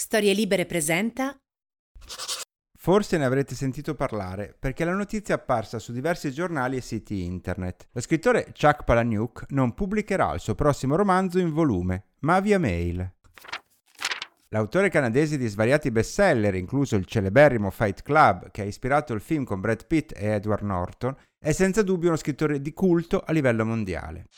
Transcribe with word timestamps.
Storie 0.00 0.32
Libere 0.32 0.64
presenta. 0.64 1.36
Forse 2.78 3.18
ne 3.18 3.26
avrete 3.26 3.54
sentito 3.54 3.94
parlare 3.94 4.56
perché 4.58 4.86
la 4.86 4.94
notizia 4.94 5.34
è 5.34 5.38
apparsa 5.38 5.78
su 5.78 5.92
diversi 5.92 6.32
giornali 6.32 6.78
e 6.78 6.80
siti 6.80 7.22
internet. 7.22 7.88
Lo 7.92 8.00
scrittore 8.00 8.46
Chuck 8.58 8.84
Palahniuk 8.84 9.44
non 9.50 9.74
pubblicherà 9.74 10.32
il 10.32 10.40
suo 10.40 10.54
prossimo 10.54 10.96
romanzo 10.96 11.38
in 11.38 11.52
volume, 11.52 12.12
ma 12.20 12.40
via 12.40 12.58
mail. 12.58 13.12
L'autore 14.48 14.88
canadese 14.88 15.36
di 15.36 15.46
svariati 15.46 15.90
bestseller, 15.90 16.54
incluso 16.54 16.96
il 16.96 17.04
celeberrimo 17.04 17.70
Fight 17.70 18.00
Club, 18.00 18.50
che 18.52 18.62
ha 18.62 18.64
ispirato 18.64 19.12
il 19.12 19.20
film 19.20 19.44
con 19.44 19.60
Brad 19.60 19.86
Pitt 19.86 20.12
e 20.16 20.28
Edward 20.28 20.64
Norton, 20.64 21.14
è 21.38 21.52
senza 21.52 21.82
dubbio 21.82 22.08
uno 22.08 22.16
scrittore 22.16 22.62
di 22.62 22.72
culto 22.72 23.20
a 23.20 23.32
livello 23.32 23.66
mondiale. 23.66 24.28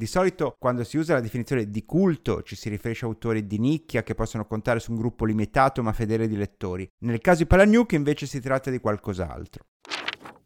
Di 0.00 0.06
solito 0.06 0.56
quando 0.58 0.82
si 0.82 0.96
usa 0.96 1.12
la 1.12 1.20
definizione 1.20 1.68
di 1.68 1.84
culto 1.84 2.40
ci 2.40 2.56
si 2.56 2.70
riferisce 2.70 3.04
a 3.04 3.08
autori 3.08 3.46
di 3.46 3.58
nicchia 3.58 4.02
che 4.02 4.14
possono 4.14 4.46
contare 4.46 4.80
su 4.80 4.92
un 4.92 4.96
gruppo 4.96 5.26
limitato 5.26 5.82
ma 5.82 5.92
fedele 5.92 6.26
di 6.26 6.38
lettori. 6.38 6.90
Nel 7.00 7.20
caso 7.20 7.42
di 7.42 7.46
Palahniuk 7.46 7.92
invece 7.92 8.24
si 8.24 8.40
tratta 8.40 8.70
di 8.70 8.78
qualcos'altro. 8.78 9.66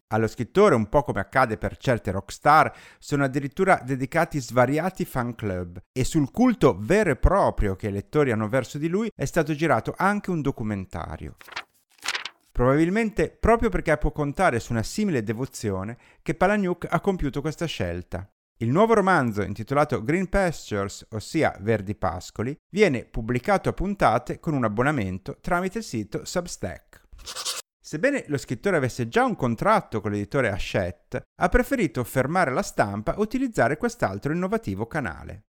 Allo 0.08 0.26
scrittore, 0.26 0.74
un 0.74 0.88
po' 0.88 1.04
come 1.04 1.20
accade 1.20 1.56
per 1.56 1.76
certe 1.76 2.10
rockstar, 2.10 2.74
sono 2.98 3.22
addirittura 3.22 3.80
dedicati 3.84 4.40
svariati 4.40 5.04
fan 5.04 5.36
club 5.36 5.80
e 5.92 6.02
sul 6.02 6.32
culto 6.32 6.76
vero 6.76 7.10
e 7.10 7.16
proprio 7.16 7.76
che 7.76 7.86
i 7.86 7.92
lettori 7.92 8.32
hanno 8.32 8.48
verso 8.48 8.76
di 8.76 8.88
lui 8.88 9.08
è 9.14 9.24
stato 9.24 9.54
girato 9.54 9.94
anche 9.96 10.32
un 10.32 10.40
documentario. 10.40 11.36
Probabilmente 12.50 13.30
proprio 13.30 13.68
perché 13.68 13.96
può 13.98 14.10
contare 14.10 14.58
su 14.58 14.72
una 14.72 14.82
simile 14.82 15.22
devozione 15.22 15.96
che 16.22 16.34
Palahniuk 16.34 16.88
ha 16.90 16.98
compiuto 16.98 17.40
questa 17.40 17.66
scelta. 17.66 18.28
Il 18.64 18.70
nuovo 18.70 18.94
romanzo, 18.94 19.42
intitolato 19.42 20.02
Green 20.02 20.30
Pastures, 20.30 21.06
ossia 21.10 21.54
Verdi 21.60 21.94
Pascoli, 21.94 22.56
viene 22.70 23.04
pubblicato 23.04 23.68
a 23.68 23.74
puntate 23.74 24.40
con 24.40 24.54
un 24.54 24.64
abbonamento 24.64 25.36
tramite 25.42 25.78
il 25.78 25.84
sito 25.84 26.24
Substack. 26.24 27.02
Sebbene 27.78 28.24
lo 28.28 28.38
scrittore 28.38 28.78
avesse 28.78 29.06
già 29.06 29.26
un 29.26 29.36
contratto 29.36 30.00
con 30.00 30.12
l'editore 30.12 30.48
Hachette, 30.48 31.24
ha 31.42 31.48
preferito 31.50 32.02
fermare 32.04 32.52
la 32.52 32.62
stampa 32.62 33.14
e 33.14 33.20
utilizzare 33.20 33.76
quest'altro 33.76 34.32
innovativo 34.32 34.86
canale. 34.86 35.42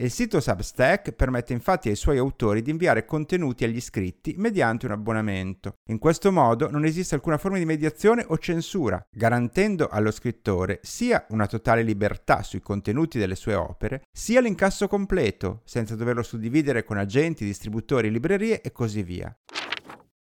Il 0.00 0.12
sito 0.12 0.38
Substack 0.38 1.10
permette 1.10 1.52
infatti 1.52 1.88
ai 1.88 1.96
suoi 1.96 2.18
autori 2.18 2.62
di 2.62 2.70
inviare 2.70 3.04
contenuti 3.04 3.64
agli 3.64 3.74
iscritti 3.74 4.32
mediante 4.36 4.86
un 4.86 4.92
abbonamento. 4.92 5.78
In 5.86 5.98
questo 5.98 6.30
modo 6.30 6.70
non 6.70 6.84
esiste 6.84 7.16
alcuna 7.16 7.36
forma 7.36 7.58
di 7.58 7.64
mediazione 7.64 8.24
o 8.28 8.38
censura, 8.38 9.04
garantendo 9.10 9.88
allo 9.88 10.12
scrittore 10.12 10.78
sia 10.82 11.26
una 11.30 11.48
totale 11.48 11.82
libertà 11.82 12.44
sui 12.44 12.60
contenuti 12.60 13.18
delle 13.18 13.34
sue 13.34 13.54
opere, 13.54 14.04
sia 14.12 14.40
l'incasso 14.40 14.86
completo, 14.86 15.62
senza 15.64 15.96
doverlo 15.96 16.22
suddividere 16.22 16.84
con 16.84 16.96
agenti, 16.96 17.44
distributori, 17.44 18.08
librerie 18.08 18.60
e 18.60 18.70
così 18.70 19.02
via. 19.02 19.36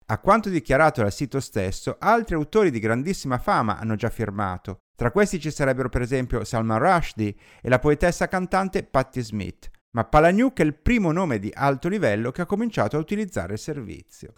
A 0.07 0.19
quanto 0.19 0.49
dichiarato 0.49 0.99
dal 0.99 1.13
sito 1.13 1.39
stesso, 1.39 1.95
altri 1.97 2.35
autori 2.35 2.71
di 2.71 2.79
grandissima 2.79 3.37
fama 3.37 3.79
hanno 3.79 3.95
già 3.95 4.09
firmato, 4.09 4.81
tra 5.01 5.09
questi 5.09 5.39
ci 5.39 5.49
sarebbero 5.49 5.89
per 5.89 6.03
esempio 6.03 6.43
Salman 6.43 6.77
Rushdie 6.77 7.33
e 7.59 7.69
la 7.69 7.79
poetessa 7.79 8.27
cantante 8.27 8.83
Patti 8.83 9.19
Smith, 9.21 9.71
ma 9.95 10.03
Palahniuk 10.03 10.59
è 10.59 10.63
il 10.63 10.75
primo 10.75 11.11
nome 11.11 11.39
di 11.39 11.49
alto 11.51 11.87
livello 11.87 12.29
che 12.29 12.43
ha 12.43 12.45
cominciato 12.45 12.97
a 12.97 12.99
utilizzare 12.99 13.53
il 13.53 13.57
servizio. 13.57 14.33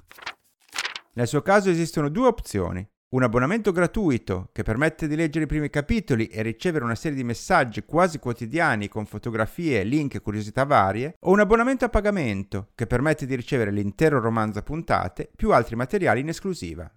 Nel 1.16 1.28
suo 1.28 1.42
caso 1.42 1.70
esistono 1.70 2.08
due 2.08 2.28
opzioni. 2.28 2.88
Un 3.10 3.24
abbonamento 3.24 3.74
gratuito 3.74 4.52
che 4.54 4.64
permette 4.64 5.10
di 5.10 5.18
leggere 5.18 5.44
i 5.44 5.48
primi 5.48 5.70
capitoli 5.70 6.28
e 6.28 6.42
ricevere 6.42 6.86
una 6.86 6.96
serie 6.96 7.18
di 7.18 7.26
messaggi 7.26 7.84
quasi 7.84 8.18
quotidiani 8.18 8.88
con 8.88 9.06
fotografie, 9.06 9.84
link 9.84 10.16
e 10.16 10.22
curiosità 10.22 10.64
varie, 10.64 11.18
o 11.20 11.32
un 11.32 11.42
abbonamento 11.42 11.84
a 11.84 11.90
pagamento 11.90 12.70
che 12.74 12.88
permette 12.88 13.26
di 13.26 13.36
ricevere 13.36 13.70
l'intero 13.70 14.22
romanzo 14.22 14.60
a 14.60 14.64
puntate 14.64 15.30
più 15.36 15.52
altri 15.52 15.76
materiali 15.76 16.22
in 16.22 16.30
esclusiva. 16.30 16.90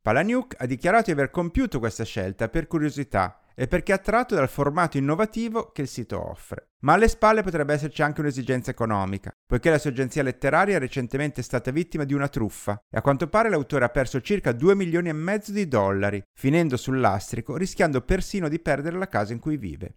Palahniuk 0.00 0.54
ha 0.58 0.66
dichiarato 0.66 1.06
di 1.06 1.12
aver 1.12 1.30
compiuto 1.30 1.78
questa 1.78 2.04
scelta 2.04 2.48
per 2.48 2.66
curiosità 2.66 3.40
e 3.54 3.66
perché 3.66 3.92
attratto 3.92 4.36
dal 4.36 4.48
formato 4.48 4.98
innovativo 4.98 5.72
che 5.72 5.82
il 5.82 5.88
sito 5.88 6.30
offre. 6.30 6.68
Ma 6.82 6.92
alle 6.92 7.08
spalle 7.08 7.42
potrebbe 7.42 7.74
esserci 7.74 8.02
anche 8.02 8.20
un'esigenza 8.20 8.70
economica, 8.70 9.32
poiché 9.44 9.68
la 9.68 9.78
sua 9.78 9.90
agenzia 9.90 10.22
letteraria 10.22 10.76
è 10.76 10.78
recentemente 10.78 11.42
stata 11.42 11.72
vittima 11.72 12.04
di 12.04 12.14
una 12.14 12.28
truffa 12.28 12.80
e 12.88 12.96
a 12.96 13.02
quanto 13.02 13.26
pare 13.26 13.50
l'autore 13.50 13.84
ha 13.84 13.88
perso 13.88 14.20
circa 14.20 14.52
2 14.52 14.76
milioni 14.76 15.08
e 15.08 15.12
mezzo 15.12 15.50
di 15.50 15.66
dollari, 15.66 16.22
finendo 16.32 16.76
sul 16.76 17.00
lastrico, 17.00 17.56
rischiando 17.56 18.00
persino 18.02 18.48
di 18.48 18.60
perdere 18.60 18.96
la 18.96 19.08
casa 19.08 19.32
in 19.32 19.40
cui 19.40 19.56
vive. 19.56 19.96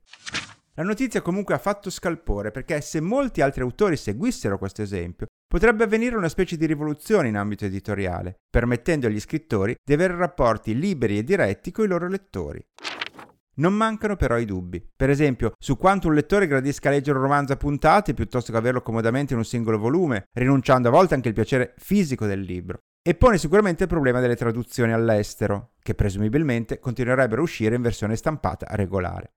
La 0.76 0.84
notizia 0.84 1.22
comunque 1.22 1.54
ha 1.54 1.60
fatto 1.60 1.92
scalpore 1.92 2.50
perché 2.50 2.82
se 2.82 3.00
molti 3.00 3.42
altri 3.42 3.62
autori 3.62 3.96
seguissero 3.96 4.58
questo 4.58 4.82
esempio, 4.82 5.28
potrebbe 5.52 5.84
avvenire 5.84 6.16
una 6.16 6.30
specie 6.30 6.56
di 6.56 6.66
rivoluzione 6.66 7.28
in 7.28 7.36
ambito 7.36 7.66
editoriale, 7.66 8.40
permettendo 8.50 9.08
agli 9.08 9.20
scrittori 9.20 9.76
di 9.84 9.92
avere 9.92 10.16
rapporti 10.16 10.80
liberi 10.80 11.18
e 11.18 11.26
diretti 11.26 11.72
con 11.72 11.84
i 11.84 11.90
loro 11.90 12.08
lettori. 12.08 12.66
Non 13.56 13.74
mancano 13.74 14.16
però 14.16 14.38
i 14.38 14.46
dubbi, 14.46 14.82
per 14.96 15.10
esempio 15.10 15.52
su 15.60 15.76
quanto 15.76 16.08
un 16.08 16.14
lettore 16.14 16.48
gradisca 16.48 16.90
leggere 16.90 17.18
un 17.18 17.26
romanzo 17.26 17.52
a 17.52 17.58
puntate 17.58 18.14
piuttosto 18.14 18.54
che 18.54 18.58
averlo 18.58 18.82
comodamente 18.82 19.34
in 19.34 19.40
un 19.40 19.46
singolo 19.46 19.78
volume, 19.78 20.24
rinunciando 20.32 20.88
a 20.88 20.92
volte 20.92 21.16
anche 21.16 21.28
al 21.28 21.34
piacere 21.34 21.74
fisico 21.76 22.26
del 22.26 22.40
libro. 22.40 22.78
E 23.04 23.14
pone 23.16 23.38
sicuramente 23.38 23.84
il 23.84 23.90
problema 23.90 24.22
delle 24.22 24.38
traduzioni 24.38 24.94
all'estero, 24.94 25.72
che 25.82 25.96
presumibilmente 25.96 26.80
continuerebbero 26.80 27.42
a 27.42 27.44
uscire 27.44 27.76
in 27.76 27.82
versione 27.82 28.16
stampata 28.16 28.68
regolare. 28.70 29.34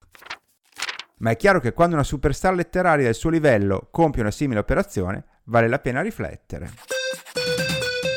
Ma 1.19 1.31
è 1.31 1.37
chiaro 1.37 1.59
che 1.59 1.73
quando 1.73 1.97
una 1.97 2.05
superstar 2.05 2.55
letteraria 2.55 3.07
del 3.07 3.15
suo 3.15 3.31
livello 3.31 3.89
compie 3.91 4.21
una 4.21 4.31
simile 4.31 4.61
operazione, 4.61 5.25
vale 5.44 5.69
la 5.69 5.78
pena 5.78 6.00
riflettere. 6.00 6.71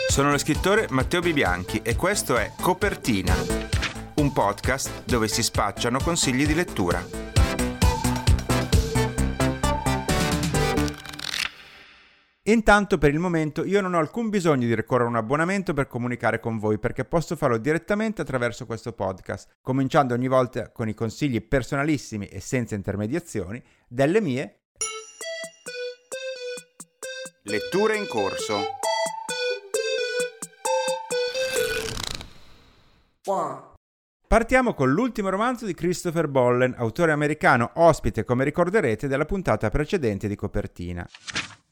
Sono 0.08 0.32
lo 0.32 0.38
scrittore 0.38 0.88
Matteo 0.90 1.22
Bibianchi 1.22 1.82
e 1.84 1.96
questo 1.96 2.38
è 2.38 2.52
Copertina, 2.60 3.36
un 4.16 4.34
podcast 4.34 5.04
dove 5.06 5.28
si 5.28 5.44
spacciano 5.44 6.00
consigli 6.00 6.46
di 6.46 6.56
lettura. 6.56 7.28
Intanto 12.48 12.98
per 12.98 13.12
il 13.12 13.20
momento 13.20 13.66
io 13.66 13.82
non 13.82 13.94
ho 13.94 14.00
alcun 14.00 14.30
bisogno 14.30 14.66
di 14.66 14.74
ricorrere 14.74 15.08
a 15.08 15.10
un 15.10 15.18
abbonamento 15.18 15.74
per 15.74 15.88
comunicare 15.88 16.40
con 16.40 16.58
voi 16.58 16.80
perché 16.80 17.04
posso 17.04 17.36
farlo 17.36 17.58
direttamente 17.58 18.22
attraverso 18.22 18.66
questo 18.66 18.94
podcast, 18.94 19.58
cominciando 19.62 20.14
ogni 20.14 20.30
volta 20.30 20.72
con 20.72 20.88
i 20.88 20.94
consigli 20.94 21.46
personalissimi 21.46 22.26
e 22.28 22.40
senza 22.40 22.74
intermediazioni 22.74 23.62
delle 23.86 24.22
mie 24.22 24.57
Letture 27.50 27.96
in 27.96 28.06
corso. 28.08 28.76
Partiamo 34.28 34.74
con 34.74 34.92
l'ultimo 34.92 35.30
romanzo 35.30 35.66
di 35.66 35.74
Christopher 35.74 36.28
Bollen, 36.28 36.74
autore 36.78 37.14
americano, 37.14 37.72
ospite, 37.76 38.26
come 38.26 38.44
ricorderete, 38.44 39.08
della 39.08 39.24
puntata 39.24 39.70
precedente 39.70 40.28
di 40.28 40.36
copertina. 40.36 41.08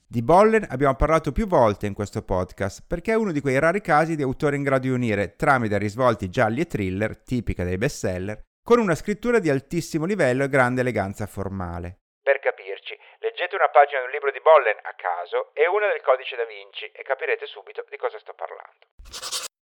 Di 0.07 0.21
Bollen 0.21 0.65
abbiamo 0.69 0.95
parlato 0.95 1.33
più 1.33 1.45
volte 1.45 1.87
in 1.87 1.93
questo 1.93 2.21
podcast 2.21 2.85
perché 2.87 3.11
è 3.11 3.17
uno 3.17 3.33
di 3.33 3.41
quei 3.41 3.59
rari 3.59 3.81
casi 3.81 4.15
di 4.15 4.21
autore 4.21 4.55
in 4.55 4.63
grado 4.63 4.83
di 4.83 4.93
unire 4.93 5.35
trame 5.35 5.67
da 5.67 5.77
risvolti 5.77 6.29
gialli 6.29 6.61
e 6.61 6.67
thriller, 6.67 7.17
tipica 7.21 7.65
dei 7.65 7.77
bestseller, 7.77 8.43
con 8.63 8.79
una 8.79 8.95
scrittura 8.95 9.39
di 9.39 9.49
altissimo 9.49 10.05
livello 10.05 10.45
e 10.45 10.47
grande 10.47 10.79
eleganza 10.79 11.25
formale. 11.25 11.99
Per 12.23 12.39
capirci, 12.39 12.95
leggete 13.25 13.55
una 13.55 13.69
pagina 13.69 14.01
di 14.01 14.05
un 14.05 14.11
libro 14.11 14.29
di 14.29 14.39
Bollen 14.39 14.77
a 14.85 14.93
caso 14.93 15.49
e 15.57 15.65
una 15.65 15.89
del 15.89 16.05
Codice 16.05 16.37
da 16.37 16.45
Vinci 16.45 16.85
e 16.93 17.01
capirete 17.01 17.47
subito 17.47 17.83
di 17.89 17.97
cosa 17.97 18.19
sto 18.19 18.37
parlando. 18.37 18.85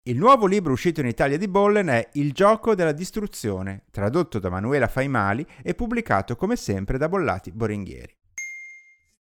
Il 0.04 0.18
nuovo 0.18 0.46
libro 0.46 0.72
uscito 0.72 1.00
in 1.00 1.06
Italia 1.06 1.38
di 1.38 1.48
Bollen 1.48 1.88
è 1.88 2.08
Il 2.20 2.32
gioco 2.32 2.74
della 2.74 2.92
distruzione, 2.92 3.84
tradotto 3.90 4.38
da 4.38 4.50
Manuela 4.50 4.86
Faimali 4.86 5.46
e 5.64 5.74
pubblicato 5.74 6.36
come 6.36 6.56
sempre 6.56 6.98
da 6.98 7.08
Bollati 7.08 7.50
Boringhieri. 7.50 8.16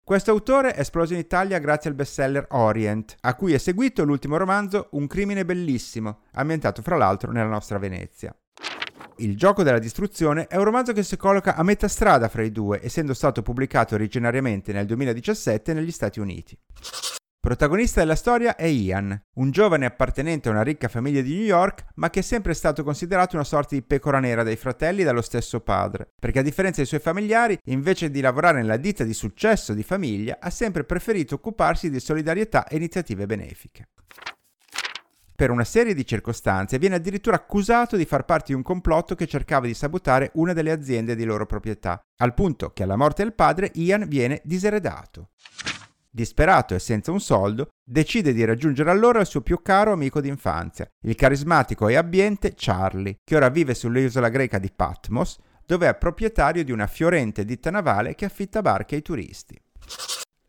Questo 0.03 0.33
autore 0.33 0.75
è 0.75 0.81
esploso 0.81 1.13
in 1.13 1.21
Italia 1.21 1.59
grazie 1.61 1.91
al 1.91 1.97
bestseller 1.97 2.47
Orient, 2.51 3.15
a 3.21 3.37
cui 3.37 3.55
è 3.55 3.59
seguito 3.59 4.03
l'ultimo 4.03 4.37
romanzo 4.37 4.89
Un 4.93 5.07
crimine 5.07 5.45
bellissimo, 5.45 6.23
ambientato 6.35 6.83
fra 6.83 6.97
l'altro 6.97 7.31
nella 7.31 7.49
nostra 7.49 7.79
Venezia. 7.79 8.35
Il 9.21 9.37
gioco 9.37 9.63
della 9.63 9.79
distruzione 9.79 10.47
è 10.47 10.57
un 10.57 10.65
romanzo 10.65 10.95
che 10.95 11.03
si 11.03 11.19
colloca 11.19 11.55
a 11.55 11.63
metà 11.63 11.89
strada 11.89 12.29
fra 12.29 12.43
i 12.43 12.51
due, 12.51 12.81
essendo 12.83 13.13
stato 13.13 13.43
pubblicato 13.43 13.95
originariamente 13.95 14.73
nel 14.73 14.87
2017 14.87 15.75
negli 15.75 15.91
Stati 15.91 16.21
Uniti. 16.21 16.59
Protagonista 17.39 18.01
della 18.01 18.15
storia 18.15 18.57
è 18.57 18.65
Ian, 18.65 19.19
un 19.35 19.51
giovane 19.51 19.85
appartenente 19.85 20.49
a 20.49 20.53
una 20.53 20.63
ricca 20.63 20.89
famiglia 20.89 21.21
di 21.21 21.35
New 21.35 21.45
York, 21.45 21.85
ma 21.97 22.09
che 22.09 22.21
è 22.21 22.23
sempre 22.23 22.55
stato 22.55 22.83
considerato 22.83 23.37
una 23.37 23.45
sorta 23.45 23.75
di 23.75 23.83
pecora 23.83 24.21
nera 24.21 24.43
dai 24.43 24.57
fratelli 24.57 25.03
dallo 25.03 25.23
stesso 25.23 25.61
padre, 25.61 26.09
perché 26.19 26.39
a 26.39 26.43
differenza 26.43 26.79
dei 26.79 26.87
suoi 26.87 27.01
familiari, 27.01 27.59
invece 27.65 28.11
di 28.11 28.23
lavorare 28.23 28.63
nella 28.63 28.79
ditta 28.79 29.05
di 29.05 29.13
successo 29.13 29.75
di 29.75 29.83
famiglia, 29.83 30.39
ha 30.41 30.49
sempre 30.49 30.85
preferito 30.85 31.35
occuparsi 31.35 31.91
di 31.91 32.01
solidarietà 32.01 32.67
e 32.67 32.77
iniziative 32.77 33.27
benefiche. 33.27 33.89
Per 35.41 35.51
una 35.51 35.65
serie 35.65 35.95
di 35.95 36.05
circostanze 36.05 36.79
viene 36.79 36.97
addirittura 36.97 37.37
accusato 37.37 37.97
di 37.97 38.05
far 38.05 38.27
parte 38.27 38.49
di 38.49 38.53
un 38.53 38.63
complotto 38.63 39.15
che 39.15 39.27
cercava 39.27 39.65
di 39.65 39.73
sabotare 39.73 40.33
una 40.35 40.53
delle 40.53 40.71
aziende 40.71 41.17
di 41.17 41.25
loro 41.25 41.47
proprietà, 41.47 41.99
al 42.19 42.35
punto 42.35 42.75
che 42.75 42.83
alla 42.83 42.97
morte 42.97 43.23
del 43.23 43.33
padre 43.33 43.71
Ian 43.77 44.07
viene 44.07 44.43
diseredato. 44.45 45.31
Disperato 46.11 46.75
e 46.75 46.79
senza 46.79 47.11
un 47.11 47.21
soldo, 47.21 47.69
decide 47.83 48.35
di 48.35 48.45
raggiungere 48.45 48.91
allora 48.91 49.21
il 49.21 49.27
suo 49.27 49.41
più 49.41 49.63
caro 49.63 49.93
amico 49.93 50.21
d'infanzia, 50.21 50.87
il 51.07 51.15
carismatico 51.15 51.89
e 51.89 51.97
abbiente 51.97 52.53
Charlie, 52.55 53.17
che 53.25 53.37
ora 53.37 53.49
vive 53.49 53.73
sull'isola 53.73 54.29
greca 54.29 54.59
di 54.59 54.71
Patmos, 54.71 55.39
dove 55.65 55.89
è 55.89 55.97
proprietario 55.97 56.63
di 56.65 56.71
una 56.71 56.87
fiorente 56.87 57.47
ditta 57.47 57.71
navale 57.71 58.15
che 58.15 58.27
affitta 58.27 58.61
barche 58.61 58.97
ai 58.97 59.03
turisti. 59.03 59.59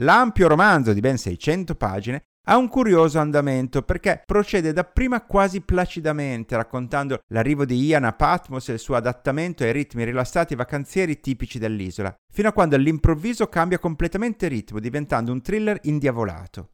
L'ampio 0.01 0.49
romanzo 0.49 0.91
di 0.91 0.99
ben 0.99 1.17
600 1.17 1.75
pagine 1.75 2.23
ha 2.45 2.57
un 2.57 2.67
curioso 2.67 3.19
andamento 3.19 3.83
perché 3.83 4.23
procede 4.25 4.73
dapprima 4.73 5.21
quasi 5.21 5.61
placidamente 5.61 6.55
raccontando 6.55 7.19
l'arrivo 7.27 7.65
di 7.65 7.85
Ian 7.85 8.03
a 8.03 8.13
Patmos 8.13 8.69
e 8.69 8.73
il 8.73 8.79
suo 8.79 8.95
adattamento 8.95 9.63
ai 9.63 9.71
ritmi 9.71 10.03
rilassati 10.03 10.53
e 10.53 10.57
vacanzieri 10.57 11.19
tipici 11.19 11.59
dell'isola, 11.59 12.13
fino 12.31 12.49
a 12.49 12.53
quando 12.53 12.75
all'improvviso 12.75 13.47
cambia 13.47 13.77
completamente 13.77 14.47
ritmo 14.47 14.79
diventando 14.79 15.31
un 15.31 15.41
thriller 15.41 15.79
indiavolato. 15.83 16.69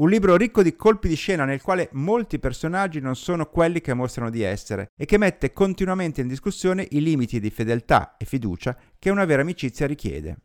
Un 0.00 0.08
libro 0.08 0.36
ricco 0.36 0.62
di 0.62 0.76
colpi 0.76 1.08
di 1.08 1.14
scena 1.14 1.44
nel 1.44 1.60
quale 1.60 1.90
molti 1.92 2.38
personaggi 2.38 3.00
non 3.00 3.16
sono 3.16 3.46
quelli 3.46 3.82
che 3.82 3.92
mostrano 3.92 4.30
di 4.30 4.40
essere 4.40 4.92
e 4.96 5.04
che 5.04 5.18
mette 5.18 5.52
continuamente 5.52 6.22
in 6.22 6.28
discussione 6.28 6.86
i 6.90 7.02
limiti 7.02 7.38
di 7.38 7.50
fedeltà 7.50 8.16
e 8.16 8.24
fiducia 8.24 8.74
che 8.98 9.10
una 9.10 9.26
vera 9.26 9.42
amicizia 9.42 9.86
richiede. 9.86 10.38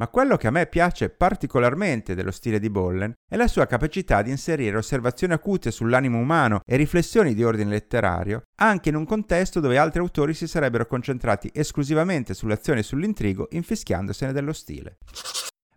Ma 0.00 0.08
quello 0.08 0.38
che 0.38 0.46
a 0.46 0.50
me 0.50 0.66
piace 0.66 1.10
particolarmente 1.10 2.14
dello 2.14 2.30
stile 2.30 2.58
di 2.58 2.70
Bollen 2.70 3.12
è 3.28 3.36
la 3.36 3.46
sua 3.46 3.66
capacità 3.66 4.22
di 4.22 4.30
inserire 4.30 4.78
osservazioni 4.78 5.34
acute 5.34 5.70
sull'animo 5.70 6.18
umano 6.18 6.62
e 6.64 6.76
riflessioni 6.76 7.34
di 7.34 7.44
ordine 7.44 7.68
letterario, 7.68 8.44
anche 8.60 8.88
in 8.88 8.94
un 8.94 9.04
contesto 9.04 9.60
dove 9.60 9.76
altri 9.76 10.00
autori 10.00 10.32
si 10.32 10.46
sarebbero 10.46 10.86
concentrati 10.86 11.50
esclusivamente 11.52 12.32
sull'azione 12.32 12.80
e 12.80 12.84
sull'intrigo, 12.84 13.48
infischiandosene 13.50 14.32
dello 14.32 14.54
stile. 14.54 14.96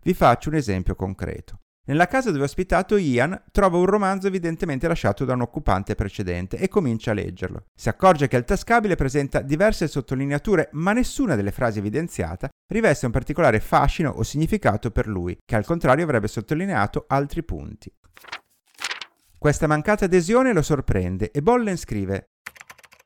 Vi 0.02 0.14
faccio 0.14 0.48
un 0.48 0.54
esempio 0.54 0.94
concreto. 0.94 1.58
Nella 1.86 2.06
casa 2.06 2.30
dove 2.30 2.42
ho 2.42 2.46
ospitato 2.46 2.96
Ian 2.96 3.42
trova 3.52 3.76
un 3.76 3.84
romanzo 3.84 4.26
evidentemente 4.26 4.88
lasciato 4.88 5.26
da 5.26 5.34
un 5.34 5.42
occupante 5.42 5.94
precedente 5.94 6.56
e 6.56 6.66
comincia 6.66 7.10
a 7.10 7.14
leggerlo. 7.14 7.66
Si 7.74 7.90
accorge 7.90 8.26
che 8.26 8.38
il 8.38 8.44
tascabile 8.44 8.94
presenta 8.94 9.42
diverse 9.42 9.86
sottolineature, 9.86 10.70
ma 10.72 10.94
nessuna 10.94 11.36
delle 11.36 11.52
frasi 11.52 11.80
evidenziata 11.80 12.48
riveste 12.72 13.04
un 13.04 13.12
particolare 13.12 13.60
fascino 13.60 14.08
o 14.08 14.22
significato 14.22 14.90
per 14.90 15.06
lui, 15.06 15.36
che 15.44 15.56
al 15.56 15.66
contrario 15.66 16.04
avrebbe 16.04 16.26
sottolineato 16.26 17.04
altri 17.06 17.42
punti. 17.44 17.92
Questa 19.36 19.66
mancata 19.66 20.06
adesione 20.06 20.54
lo 20.54 20.62
sorprende 20.62 21.30
e 21.30 21.42
Bollen 21.42 21.76
scrive 21.76 22.30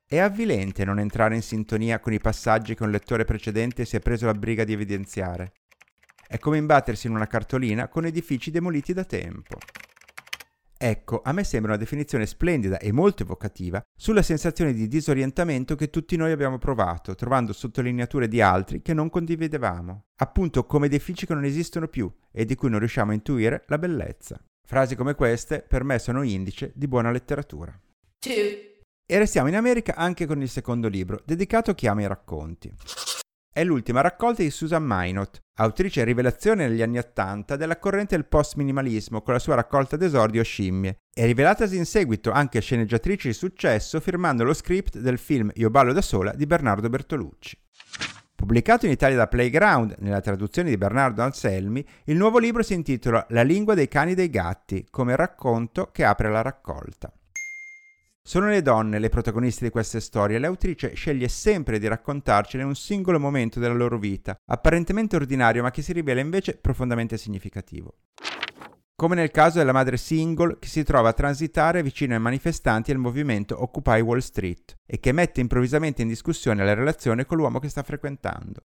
è 0.07 0.19
avvilente 0.19 0.85
non 0.85 1.01
entrare 1.01 1.35
in 1.35 1.43
sintonia 1.43 1.99
con 1.99 2.13
i 2.13 2.21
passaggi 2.21 2.77
che 2.77 2.85
un 2.85 2.93
lettore 2.93 3.25
precedente 3.25 3.85
si 3.85 3.97
è 3.97 4.01
preso 4.01 4.27
la 4.27 4.35
briga 4.35 4.63
di 4.63 4.73
evidenziare. 4.73 5.53
È 6.31 6.37
come 6.37 6.59
imbattersi 6.59 7.07
in 7.07 7.15
una 7.15 7.27
cartolina 7.27 7.89
con 7.89 8.05
edifici 8.05 8.51
demoliti 8.51 8.93
da 8.93 9.05
tempo. 9.05 9.57
Ecco, 10.77 11.23
a 11.25 11.33
me 11.33 11.43
sembra 11.43 11.71
una 11.73 11.81
definizione 11.81 12.27
splendida 12.27 12.77
e 12.77 12.93
molto 12.93 13.23
evocativa 13.23 13.83
sulla 13.99 14.21
sensazione 14.21 14.75
di 14.75 14.89
disorientamento 14.89 15.75
che 15.75 15.89
tutti 15.89 16.17
noi 16.17 16.31
abbiamo 16.31 16.59
provato, 16.59 17.15
trovando 17.15 17.55
sottolineature 17.55 18.29
di 18.29 18.43
altri 18.43 18.83
che 18.83 18.93
non 18.93 19.09
condividevamo, 19.09 20.05
appunto 20.17 20.67
come 20.67 20.85
edifici 20.85 21.25
che 21.25 21.33
non 21.33 21.45
esistono 21.45 21.89
più 21.89 22.13
e 22.31 22.45
di 22.45 22.55
cui 22.57 22.69
non 22.69 22.81
riusciamo 22.81 23.13
a 23.13 23.15
intuire 23.15 23.65
la 23.69 23.79
bellezza. 23.79 24.39
Frasi 24.69 24.97
come 24.97 25.15
queste 25.15 25.65
per 25.67 25.83
me 25.83 25.99
sono 25.99 26.23
indice 26.23 26.73
di 26.75 26.89
buona 26.89 27.11
letteratura. 27.11 27.73
Two. 28.19 28.35
E 29.11 29.19
restiamo 29.19 29.49
in 29.49 29.57
America 29.57 29.95
anche 29.95 30.27
con 30.27 30.43
il 30.43 30.51
secondo 30.51 30.89
libro, 30.89 31.23
dedicato 31.25 31.71
a 31.71 31.75
chi 31.75 31.87
ama 31.87 32.03
i 32.03 32.07
racconti 32.07 32.71
è 33.59 33.65
l'ultima 33.65 34.03
raccolta 34.03 34.45
di 34.45 34.51
Susan 34.51 34.85
Minot, 34.87 35.43
autrice 35.57 36.05
rivelazione 36.05 36.69
negli 36.69 36.81
anni 36.81 36.99
Ottanta 36.99 37.57
della 37.57 37.81
corrente 37.81 38.15
del 38.15 38.27
post-minimalismo 38.27 39.21
con 39.21 39.33
la 39.33 39.41
sua 39.41 39.57
raccolta 39.57 39.97
d'esordio 39.97 40.45
Scimmie, 40.45 40.99
e 41.13 41.27
rivelatasi 41.27 41.77
in 41.77 41.85
seguito 41.85 42.31
anche 42.31 42.61
sceneggiatrice 42.61 43.27
di 43.27 43.35
successo 43.35 43.99
firmando 43.99 44.45
lo 44.45 44.55
script 44.55 44.99
del 44.99 45.19
film 45.19 45.51
Io 45.55 45.71
ballo 45.71 45.93
da 45.93 46.03
sola 46.03 46.33
di 46.35 46.47
Bernardo 46.47 46.89
Bertolucci. 46.89 47.61
Pubblicato 48.37 48.87
in 48.87 48.93
Italia 48.93 49.17
da 49.17 49.27
Playground 49.27 49.97
nella 49.99 50.21
traduzione 50.21 50.69
di 50.69 50.79
Bernardo 50.79 51.23
Anselmi, 51.23 51.85
il 52.05 52.17
nuovo 52.17 52.39
libro 52.39 52.63
si 52.63 52.75
intitola 52.75 53.27
La 53.31 53.43
lingua 53.43 53.75
dei 53.75 53.89
cani 53.89 54.13
e 54.13 54.15
dei 54.15 54.31
gatti, 54.31 54.87
come 54.89 55.17
racconto 55.17 55.91
che 55.91 56.05
apre 56.05 56.31
la 56.31 56.43
raccolta. 56.43 57.13
Sono 58.29 58.49
le 58.49 58.61
donne 58.61 58.99
le 58.99 59.09
protagoniste 59.09 59.65
di 59.65 59.71
queste 59.71 60.01
storie 60.01 60.37
e 60.37 60.39
l'autrice 60.39 60.93
sceglie 60.93 61.29
sempre 61.29 61.79
di 61.79 61.89
raccontarcele 61.89 62.63
un 62.63 62.75
singolo 62.75 63.19
momento 63.19 63.59
della 63.59 63.73
loro 63.73 63.97
vita, 63.97 64.37
apparentemente 64.51 65.17
ordinario 65.17 65.63
ma 65.63 65.71
che 65.71 65.81
si 65.81 65.95
rivela 65.95 66.21
invece 66.21 66.59
profondamente 66.59 67.17
significativo. 67.17 68.01
Come 68.95 69.15
nel 69.15 69.31
caso 69.31 69.57
della 69.57 69.73
madre 69.73 69.97
single 69.97 70.59
che 70.59 70.69
si 70.69 70.83
trova 70.83 71.09
a 71.09 71.15
transitare 71.15 71.83
vicino 71.83 72.13
ai 72.13 72.21
manifestanti 72.21 72.93
del 72.93 73.01
movimento 73.01 73.63
Occupy 73.63 74.03
Wall 74.03 74.19
Street 74.19 74.75
e 74.85 75.01
che 75.01 75.13
mette 75.13 75.41
improvvisamente 75.41 76.03
in 76.03 76.09
discussione 76.09 76.63
la 76.67 76.75
relazione 76.75 77.25
con 77.25 77.39
l'uomo 77.39 77.61
che 77.61 77.71
sta 77.71 77.83
frequentando. 77.83 78.61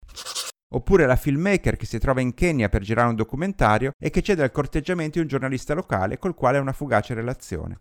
Oppure 0.73 1.05
la 1.05 1.15
filmmaker 1.15 1.75
che 1.75 1.85
si 1.85 1.99
trova 1.99 2.21
in 2.21 2.33
Kenya 2.33 2.67
per 2.67 2.81
girare 2.81 3.09
un 3.09 3.15
documentario 3.15 3.91
e 3.99 4.09
che 4.09 4.23
cede 4.23 4.41
al 4.41 4.49
corteggiamento 4.49 5.19
di 5.19 5.19
un 5.19 5.27
giornalista 5.27 5.75
locale 5.75 6.17
col 6.17 6.33
quale 6.33 6.57
ha 6.57 6.61
una 6.61 6.73
fugace 6.73 7.13
relazione 7.13 7.77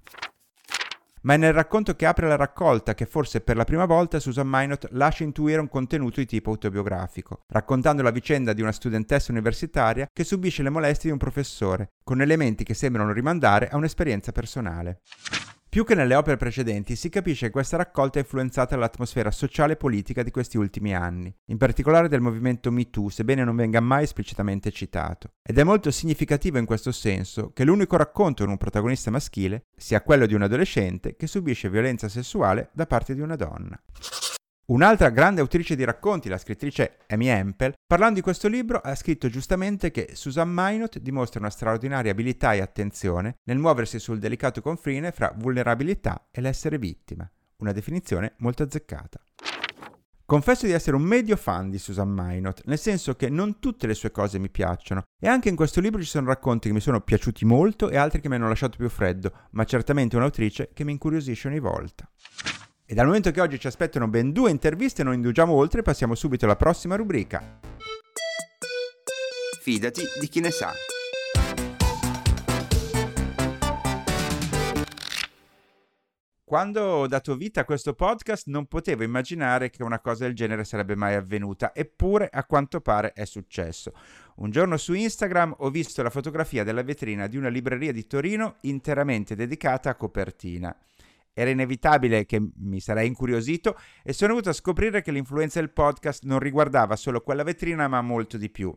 ma 1.22 1.34
è 1.34 1.36
nel 1.36 1.52
racconto 1.52 1.94
che 1.94 2.06
apre 2.06 2.28
la 2.28 2.36
raccolta 2.36 2.94
che 2.94 3.06
forse 3.06 3.40
per 3.40 3.56
la 3.56 3.64
prima 3.64 3.84
volta 3.84 4.20
Susan 4.20 4.48
Minot 4.48 4.88
lascia 4.92 5.24
intuire 5.24 5.60
un 5.60 5.68
contenuto 5.68 6.20
di 6.20 6.26
tipo 6.26 6.50
autobiografico, 6.50 7.42
raccontando 7.48 8.02
la 8.02 8.10
vicenda 8.10 8.52
di 8.52 8.62
una 8.62 8.72
studentessa 8.72 9.32
universitaria 9.32 10.08
che 10.12 10.24
subisce 10.24 10.62
le 10.62 10.70
molestie 10.70 11.08
di 11.08 11.12
un 11.12 11.18
professore, 11.18 11.90
con 12.02 12.20
elementi 12.20 12.64
che 12.64 12.74
sembrano 12.74 13.12
rimandare 13.12 13.68
a 13.68 13.76
un'esperienza 13.76 14.32
personale. 14.32 15.00
Più 15.70 15.84
che 15.84 15.94
nelle 15.94 16.16
opere 16.16 16.36
precedenti, 16.36 16.96
si 16.96 17.08
capisce 17.10 17.46
che 17.46 17.52
questa 17.52 17.76
raccolta 17.76 18.18
è 18.18 18.22
influenzata 18.22 18.74
dall'atmosfera 18.74 19.30
sociale 19.30 19.74
e 19.74 19.76
politica 19.76 20.24
di 20.24 20.32
questi 20.32 20.58
ultimi 20.58 20.96
anni, 20.96 21.32
in 21.44 21.58
particolare 21.58 22.08
del 22.08 22.20
movimento 22.20 22.72
MeToo, 22.72 23.08
sebbene 23.08 23.44
non 23.44 23.54
venga 23.54 23.78
mai 23.78 24.02
esplicitamente 24.02 24.72
citato. 24.72 25.34
Ed 25.40 25.58
è 25.58 25.62
molto 25.62 25.92
significativo 25.92 26.58
in 26.58 26.64
questo 26.64 26.90
senso 26.90 27.52
che 27.52 27.62
l'unico 27.62 27.96
racconto 27.96 28.42
con 28.42 28.50
un 28.50 28.58
protagonista 28.58 29.12
maschile 29.12 29.66
sia 29.76 30.02
quello 30.02 30.26
di 30.26 30.34
un 30.34 30.42
adolescente 30.42 31.14
che 31.14 31.28
subisce 31.28 31.70
violenza 31.70 32.08
sessuale 32.08 32.70
da 32.72 32.86
parte 32.86 33.14
di 33.14 33.20
una 33.20 33.36
donna. 33.36 33.80
Un'altra 34.70 35.08
grande 35.10 35.40
autrice 35.40 35.74
di 35.74 35.82
racconti, 35.82 36.28
la 36.28 36.38
scrittrice 36.38 36.98
Amy 37.08 37.26
Hempel, 37.26 37.74
parlando 37.84 38.14
di 38.14 38.20
questo 38.20 38.46
libro 38.46 38.78
ha 38.78 38.94
scritto 38.94 39.28
giustamente 39.28 39.90
che 39.90 40.10
Susan 40.12 40.48
Minot 40.48 41.00
dimostra 41.00 41.40
una 41.40 41.50
straordinaria 41.50 42.12
abilità 42.12 42.52
e 42.52 42.60
attenzione 42.60 43.38
nel 43.46 43.58
muoversi 43.58 43.98
sul 43.98 44.20
delicato 44.20 44.62
confine 44.62 45.10
fra 45.10 45.34
vulnerabilità 45.36 46.28
e 46.30 46.40
l'essere 46.40 46.78
vittima, 46.78 47.28
una 47.56 47.72
definizione 47.72 48.34
molto 48.38 48.62
azzeccata. 48.62 49.20
Confesso 50.24 50.66
di 50.66 50.72
essere 50.72 50.94
un 50.94 51.02
medio 51.02 51.34
fan 51.34 51.68
di 51.68 51.78
Susan 51.78 52.08
Minot, 52.08 52.62
nel 52.66 52.78
senso 52.78 53.16
che 53.16 53.28
non 53.28 53.58
tutte 53.58 53.88
le 53.88 53.94
sue 53.94 54.12
cose 54.12 54.38
mi 54.38 54.50
piacciono, 54.50 55.02
e 55.18 55.26
anche 55.26 55.48
in 55.48 55.56
questo 55.56 55.80
libro 55.80 56.00
ci 56.00 56.06
sono 56.06 56.28
racconti 56.28 56.68
che 56.68 56.74
mi 56.74 56.78
sono 56.78 57.00
piaciuti 57.00 57.44
molto 57.44 57.90
e 57.90 57.96
altri 57.96 58.20
che 58.20 58.28
mi 58.28 58.36
hanno 58.36 58.46
lasciato 58.46 58.76
più 58.76 58.88
freddo, 58.88 59.32
ma 59.50 59.64
certamente 59.64 60.14
un'autrice 60.14 60.70
che 60.72 60.84
mi 60.84 60.92
incuriosisce 60.92 61.48
ogni 61.48 61.58
volta. 61.58 62.08
E 62.90 62.94
dal 62.94 63.06
momento 63.06 63.30
che 63.30 63.40
oggi 63.40 63.60
ci 63.60 63.68
aspettano 63.68 64.08
ben 64.08 64.32
due 64.32 64.50
interviste, 64.50 65.04
non 65.04 65.14
indugiamo 65.14 65.52
oltre, 65.52 65.80
passiamo 65.80 66.16
subito 66.16 66.44
alla 66.44 66.56
prossima 66.56 66.96
rubrica. 66.96 67.60
Fidati 69.62 70.02
di 70.18 70.26
chi 70.26 70.40
ne 70.40 70.50
sa. 70.50 70.72
Quando 76.42 76.82
ho 76.82 77.06
dato 77.06 77.36
vita 77.36 77.60
a 77.60 77.64
questo 77.64 77.94
podcast 77.94 78.48
non 78.48 78.66
potevo 78.66 79.04
immaginare 79.04 79.70
che 79.70 79.84
una 79.84 80.00
cosa 80.00 80.24
del 80.24 80.34
genere 80.34 80.64
sarebbe 80.64 80.96
mai 80.96 81.14
avvenuta, 81.14 81.72
eppure 81.72 82.28
a 82.28 82.42
quanto 82.42 82.80
pare 82.80 83.12
è 83.12 83.24
successo. 83.24 83.92
Un 84.38 84.50
giorno 84.50 84.76
su 84.76 84.94
Instagram 84.94 85.54
ho 85.58 85.70
visto 85.70 86.02
la 86.02 86.10
fotografia 86.10 86.64
della 86.64 86.82
vetrina 86.82 87.28
di 87.28 87.36
una 87.36 87.50
libreria 87.50 87.92
di 87.92 88.04
Torino 88.08 88.56
interamente 88.62 89.36
dedicata 89.36 89.90
a 89.90 89.94
copertina 89.94 90.76
era 91.32 91.50
inevitabile 91.50 92.26
che 92.26 92.40
mi 92.56 92.80
sarei 92.80 93.06
incuriosito 93.06 93.78
e 94.02 94.12
sono 94.12 94.32
venuto 94.32 94.50
a 94.50 94.54
scoprire 94.54 95.02
che 95.02 95.12
l'influenza 95.12 95.60
del 95.60 95.72
podcast 95.72 96.24
non 96.24 96.38
riguardava 96.38 96.96
solo 96.96 97.20
quella 97.20 97.42
vetrina 97.42 97.88
ma 97.88 98.00
molto 98.02 98.36
di 98.36 98.50
più. 98.50 98.76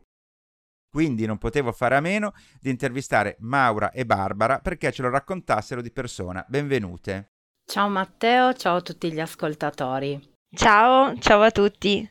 Quindi 0.89 1.25
non 1.25 1.39
potevo 1.39 1.71
fare 1.71 1.95
a 1.95 2.01
meno 2.01 2.33
di 2.61 2.69
intervistare 2.69 3.35
Maura 3.39 3.91
e 3.91 4.05
Barbara 4.05 4.59
perché 4.59 4.91
ce 4.91 5.01
lo 5.01 5.09
raccontassero 5.09 5.81
di 5.81 5.91
persona. 5.91 6.45
Benvenute. 6.47 7.31
Ciao 7.65 7.89
Matteo, 7.89 8.53
ciao 8.53 8.75
a 8.75 8.81
tutti 8.81 9.11
gli 9.11 9.19
ascoltatori. 9.19 10.21
Ciao, 10.55 11.17
ciao 11.17 11.41
a 11.41 11.49
tutti. 11.49 12.07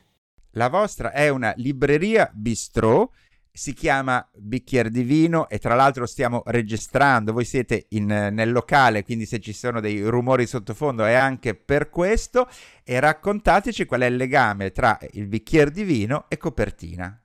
La 0.55 0.67
vostra 0.67 1.11
è 1.11 1.29
una 1.29 1.53
libreria 1.55 2.29
bistrò 2.33 3.09
si 3.55 3.73
chiama 3.73 4.27
Bicchier 4.33 4.89
di 4.89 5.03
Vino 5.03 5.47
e 5.47 5.59
tra 5.59 5.75
l'altro 5.75 6.07
stiamo 6.07 6.41
registrando, 6.47 7.33
voi 7.33 7.45
siete 7.45 7.85
in, 7.89 8.07
nel 8.07 8.51
locale, 8.51 9.03
quindi 9.03 9.27
se 9.27 9.39
ci 9.39 9.53
sono 9.53 9.79
dei 9.79 10.01
rumori 10.01 10.47
sottofondo 10.47 11.05
è 11.05 11.13
anche 11.13 11.53
per 11.53 11.89
questo 11.89 12.49
e 12.83 12.99
raccontateci 12.99 13.85
qual 13.85 14.01
è 14.01 14.05
il 14.07 14.15
legame 14.15 14.71
tra 14.71 14.97
il 15.11 15.27
bicchier 15.27 15.69
di 15.69 15.83
vino 15.83 16.25
e 16.29 16.37
copertina. 16.37 17.15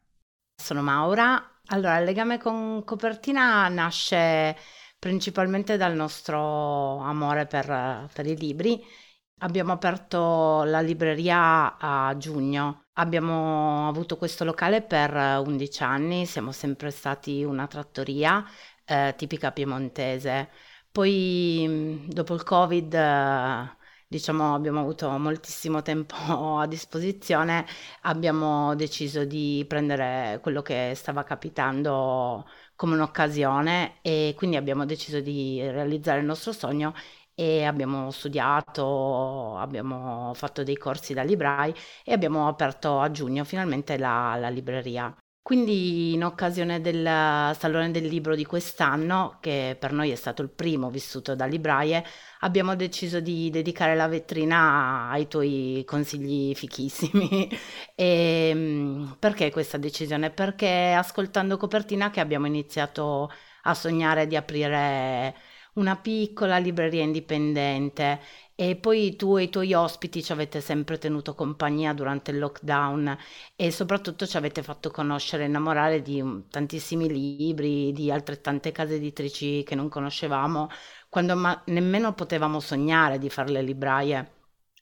Sono 0.54 0.82
Maura 0.82 1.42
Allora, 1.68 1.98
il 1.98 2.04
legame 2.04 2.38
con 2.38 2.84
Copertina 2.84 3.66
nasce 3.68 4.54
principalmente 4.98 5.76
dal 5.78 5.94
nostro 5.94 6.98
amore 6.98 7.46
per, 7.46 8.10
per 8.12 8.26
i 8.26 8.36
libri. 8.36 8.84
Abbiamo 9.40 9.72
aperto 9.72 10.64
la 10.64 10.80
libreria 10.80 11.78
a 11.78 12.16
giugno, 12.16 12.86
abbiamo 12.94 13.86
avuto 13.88 14.16
questo 14.16 14.42
locale 14.42 14.82
per 14.82 15.14
11 15.14 15.82
anni, 15.84 16.26
siamo 16.26 16.50
sempre 16.50 16.90
stati 16.90 17.44
una 17.44 17.68
trattoria 17.68 18.44
eh, 18.84 19.14
tipica 19.16 19.52
piemontese. 19.52 20.50
Poi 20.90 22.04
dopo 22.08 22.34
il 22.34 22.42
Covid 22.42 23.76
diciamo 24.08 24.54
abbiamo 24.54 24.80
avuto 24.80 25.08
moltissimo 25.18 25.82
tempo 25.82 26.16
a 26.58 26.66
disposizione, 26.66 27.64
abbiamo 28.02 28.74
deciso 28.74 29.24
di 29.24 29.64
prendere 29.68 30.40
quello 30.42 30.62
che 30.62 30.94
stava 30.96 31.22
capitando 31.22 32.44
come 32.74 32.94
un'occasione 32.94 33.98
e 34.02 34.34
quindi 34.36 34.56
abbiamo 34.56 34.84
deciso 34.84 35.20
di 35.20 35.60
realizzare 35.60 36.20
il 36.20 36.26
nostro 36.26 36.52
sogno 36.52 36.92
e 37.38 37.62
abbiamo 37.62 38.10
studiato, 38.10 39.56
abbiamo 39.56 40.32
fatto 40.34 40.64
dei 40.64 40.76
corsi 40.76 41.14
da 41.14 41.22
librai 41.22 41.72
e 42.04 42.12
abbiamo 42.12 42.48
aperto 42.48 42.98
a 42.98 43.12
giugno 43.12 43.44
finalmente 43.44 43.96
la, 43.96 44.34
la 44.40 44.48
libreria. 44.48 45.14
Quindi 45.40 46.14
in 46.14 46.24
occasione 46.24 46.80
del 46.80 47.04
Salone 47.56 47.90
del 47.92 48.06
Libro 48.06 48.34
di 48.34 48.44
quest'anno, 48.44 49.38
che 49.40 49.76
per 49.78 49.92
noi 49.92 50.10
è 50.10 50.14
stato 50.16 50.42
il 50.42 50.50
primo 50.50 50.90
vissuto 50.90 51.36
da 51.36 51.46
libraie, 51.46 52.04
abbiamo 52.40 52.74
deciso 52.74 53.20
di 53.20 53.48
dedicare 53.50 53.94
la 53.94 54.08
vetrina 54.08 55.08
ai 55.08 55.28
tuoi 55.28 55.84
consigli 55.86 56.54
fichissimi. 56.56 57.48
e, 57.94 58.48
ehm, 58.50 59.16
perché 59.20 59.50
questa 59.52 59.78
decisione? 59.78 60.30
Perché 60.30 60.92
ascoltando 60.92 61.56
Copertina 61.56 62.10
che 62.10 62.18
abbiamo 62.20 62.46
iniziato 62.46 63.30
a 63.62 63.74
sognare 63.74 64.26
di 64.26 64.36
aprire 64.36 65.34
una 65.78 65.96
piccola 65.96 66.58
libreria 66.58 67.02
indipendente 67.02 68.20
e 68.54 68.74
poi 68.76 69.14
tu 69.16 69.36
e 69.36 69.44
i 69.44 69.50
tuoi 69.50 69.72
ospiti 69.72 70.22
ci 70.22 70.32
avete 70.32 70.60
sempre 70.60 70.98
tenuto 70.98 71.34
compagnia 71.34 71.92
durante 71.94 72.32
il 72.32 72.38
lockdown 72.38 73.16
e 73.54 73.70
soprattutto 73.70 74.26
ci 74.26 74.36
avete 74.36 74.62
fatto 74.64 74.90
conoscere 74.90 75.44
e 75.44 75.46
innamorare 75.46 76.02
di 76.02 76.22
tantissimi 76.50 77.08
libri, 77.08 77.92
di 77.92 78.10
altrettante 78.10 78.72
case 78.72 78.96
editrici 78.96 79.62
che 79.64 79.74
non 79.76 79.88
conoscevamo, 79.88 80.68
quando 81.08 81.36
ma- 81.36 81.62
nemmeno 81.66 82.12
potevamo 82.14 82.58
sognare 82.60 83.18
di 83.18 83.30
fare 83.30 83.50
le 83.52 83.62
libraie. 83.62 84.32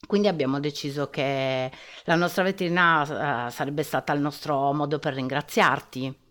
Quindi 0.07 0.29
abbiamo 0.29 0.61
deciso 0.61 1.11
che 1.11 1.71
la 2.05 2.15
nostra 2.15 2.43
vetrina 2.43 3.47
uh, 3.47 3.50
sarebbe 3.50 3.83
stata 3.83 4.12
il 4.12 4.21
nostro 4.21 4.73
modo 4.73 4.99
per 4.99 5.15
ringraziarti. 5.15 6.25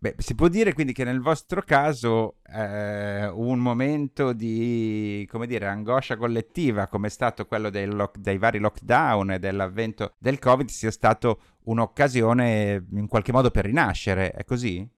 Beh, 0.00 0.14
si 0.18 0.36
può 0.36 0.46
dire 0.46 0.74
quindi 0.74 0.92
che 0.92 1.02
nel 1.02 1.20
vostro 1.20 1.60
caso 1.62 2.36
eh, 2.44 3.26
un 3.26 3.58
momento 3.58 4.32
di, 4.32 5.26
come 5.28 5.48
dire, 5.48 5.66
angoscia 5.66 6.16
collettiva, 6.16 6.86
come 6.86 7.08
è 7.08 7.10
stato 7.10 7.46
quello 7.46 7.68
dei, 7.68 7.86
lock, 7.86 8.16
dei 8.18 8.38
vari 8.38 8.60
lockdown 8.60 9.32
e 9.32 9.38
dell'avvento 9.40 10.14
del 10.16 10.38
Covid, 10.38 10.68
sia 10.68 10.92
stato 10.92 11.40
un'occasione 11.64 12.86
in 12.92 13.08
qualche 13.08 13.32
modo 13.32 13.50
per 13.50 13.64
rinascere, 13.64 14.30
è 14.30 14.44
così? 14.44 14.88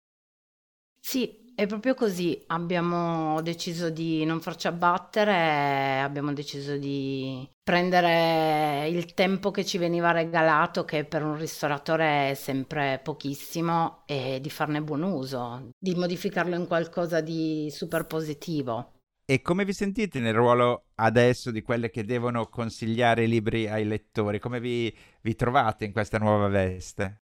Sì, 0.98 1.39
è 1.60 1.66
proprio 1.66 1.92
così, 1.92 2.42
abbiamo 2.46 3.42
deciso 3.42 3.90
di 3.90 4.24
non 4.24 4.40
farci 4.40 4.66
abbattere, 4.66 6.00
abbiamo 6.00 6.32
deciso 6.32 6.78
di 6.78 7.46
prendere 7.62 8.88
il 8.88 9.12
tempo 9.12 9.50
che 9.50 9.62
ci 9.62 9.76
veniva 9.76 10.10
regalato, 10.10 10.86
che 10.86 11.04
per 11.04 11.22
un 11.22 11.36
ristoratore 11.36 12.30
è 12.30 12.34
sempre 12.34 12.98
pochissimo, 13.04 14.04
e 14.06 14.38
di 14.40 14.48
farne 14.48 14.80
buon 14.80 15.02
uso, 15.02 15.72
di 15.78 15.94
modificarlo 15.94 16.54
in 16.54 16.66
qualcosa 16.66 17.20
di 17.20 17.68
super 17.70 18.06
positivo. 18.06 18.92
E 19.26 19.42
come 19.42 19.66
vi 19.66 19.74
sentite 19.74 20.18
nel 20.18 20.32
ruolo 20.32 20.86
adesso 20.94 21.50
di 21.50 21.60
quelle 21.60 21.90
che 21.90 22.06
devono 22.06 22.48
consigliare 22.48 23.24
i 23.24 23.28
libri 23.28 23.68
ai 23.68 23.84
lettori? 23.84 24.38
Come 24.38 24.60
vi, 24.60 24.96
vi 25.20 25.34
trovate 25.34 25.84
in 25.84 25.92
questa 25.92 26.16
nuova 26.16 26.48
veste? 26.48 27.20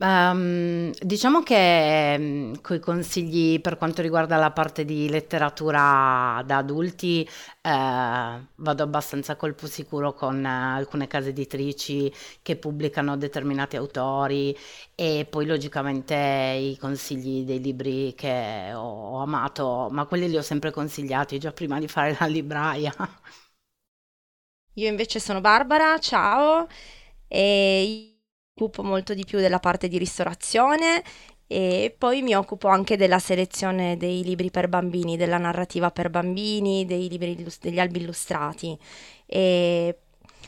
Um, 0.00 0.92
diciamo 1.00 1.42
che 1.42 2.14
um, 2.16 2.24
mm, 2.24 2.52
con 2.62 2.76
i 2.76 2.78
consigli 2.78 3.60
per 3.60 3.76
quanto 3.76 4.00
riguarda 4.00 4.36
la 4.36 4.52
parte 4.52 4.84
di 4.84 5.08
letteratura 5.08 6.40
da 6.46 6.58
adulti 6.58 7.28
eh, 7.60 8.46
vado 8.54 8.82
abbastanza 8.84 9.34
colpo 9.34 9.66
sicuro 9.66 10.12
con 10.14 10.44
eh, 10.44 10.48
alcune 10.48 11.08
case 11.08 11.30
editrici 11.30 12.12
che 12.42 12.54
pubblicano 12.56 13.16
determinati 13.16 13.74
autori 13.76 14.56
e 14.94 15.26
poi 15.28 15.46
logicamente 15.46 16.14
i 16.14 16.76
consigli 16.78 17.44
dei 17.44 17.60
libri 17.60 18.14
che 18.14 18.70
ho, 18.72 18.78
ho 19.16 19.18
amato, 19.20 19.88
ma 19.90 20.06
quelli 20.06 20.28
li 20.28 20.36
ho 20.36 20.42
sempre 20.42 20.70
consigliati 20.70 21.38
già 21.40 21.50
prima 21.52 21.80
di 21.80 21.88
fare 21.88 22.16
la 22.20 22.26
libraia. 22.26 22.94
Io 24.74 24.88
invece 24.88 25.18
sono 25.18 25.40
Barbara, 25.40 25.98
ciao. 25.98 26.68
E 27.26 28.17
occupo 28.58 28.82
molto 28.82 29.14
di 29.14 29.24
più 29.24 29.38
della 29.38 29.60
parte 29.60 29.86
di 29.86 29.98
ristorazione 29.98 31.02
e 31.46 31.94
poi 31.96 32.22
mi 32.22 32.34
occupo 32.34 32.66
anche 32.68 32.96
della 32.96 33.20
selezione 33.20 33.96
dei 33.96 34.22
libri 34.24 34.50
per 34.50 34.68
bambini, 34.68 35.16
della 35.16 35.38
narrativa 35.38 35.90
per 35.90 36.10
bambini, 36.10 36.84
illust- 36.84 37.62
degli 37.62 37.78
albi 37.78 38.00
illustrati. 38.00 38.76
E 39.24 39.96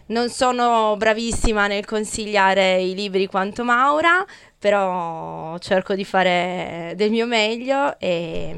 non 0.07 0.29
sono 0.29 0.97
bravissima 0.99 1.69
nel 1.69 1.87
consigliare 1.87 2.83
i 2.83 2.95
libri 2.95 3.29
quanto 3.29 3.64
Maura, 3.64 4.25
però 4.59 5.57
cerco 5.59 5.95
di 5.95 6.05
fare 6.05 6.93
del 6.97 7.11
mio 7.11 7.26
meglio 7.26 7.99
e 7.99 8.57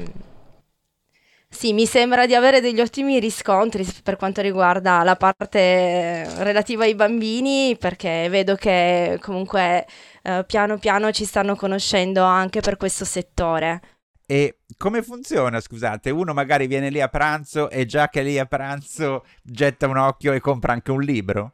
sì, 1.53 1.71
mi 1.71 1.85
sembra 1.85 2.25
di 2.25 2.33
avere 2.33 2.61
degli 2.61 2.81
ottimi 2.81 3.19
riscontri 3.19 3.85
per 4.01 4.17
quanto 4.17 4.41
riguarda 4.41 5.03
la 5.03 5.15
parte 5.15 6.27
relativa 6.43 6.83
ai 6.83 6.95
bambini, 6.95 7.77
perché 7.77 8.27
vedo 8.29 8.55
che 8.55 9.19
comunque 9.21 9.85
eh, 10.23 10.43
piano 10.47 10.79
piano 10.79 11.11
ci 11.11 11.25
stanno 11.25 11.55
conoscendo 11.55 12.23
anche 12.23 12.59
per 12.59 12.75
questo 12.75 13.05
settore. 13.05 13.81
E 14.25 14.61
come 14.77 15.03
funziona, 15.03 15.59
scusate? 15.59 16.09
Uno 16.09 16.33
magari 16.33 16.65
viene 16.65 16.89
lì 16.89 16.99
a 16.99 17.07
pranzo 17.07 17.69
e 17.69 17.85
già 17.85 18.09
che 18.09 18.21
è 18.21 18.23
lì 18.23 18.39
a 18.39 18.45
pranzo 18.45 19.23
getta 19.43 19.87
un 19.87 19.97
occhio 19.97 20.33
e 20.33 20.39
compra 20.39 20.73
anche 20.73 20.91
un 20.91 21.01
libro? 21.01 21.53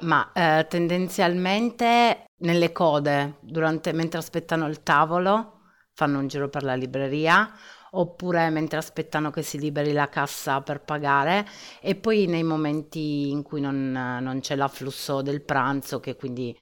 Ma 0.00 0.32
eh, 0.32 0.66
tendenzialmente 0.68 2.30
nelle 2.38 2.72
code, 2.72 3.34
durante, 3.40 3.92
mentre 3.92 4.18
aspettano 4.18 4.66
il 4.68 4.82
tavolo, 4.82 5.60
fanno 5.92 6.18
un 6.18 6.28
giro 6.28 6.48
per 6.48 6.62
la 6.62 6.74
libreria 6.74 7.52
oppure 7.98 8.50
mentre 8.50 8.78
aspettano 8.78 9.30
che 9.30 9.42
si 9.42 9.58
liberi 9.58 9.92
la 9.92 10.08
cassa 10.08 10.60
per 10.62 10.80
pagare. 10.80 11.46
E 11.80 11.94
poi 11.94 12.26
nei 12.26 12.42
momenti 12.42 13.30
in 13.30 13.42
cui 13.42 13.60
non, 13.60 13.92
non 13.92 14.40
c'è 14.40 14.56
l'afflusso 14.56 15.22
del 15.22 15.42
pranzo 15.42 16.00
che 16.00 16.16
quindi 16.16 16.56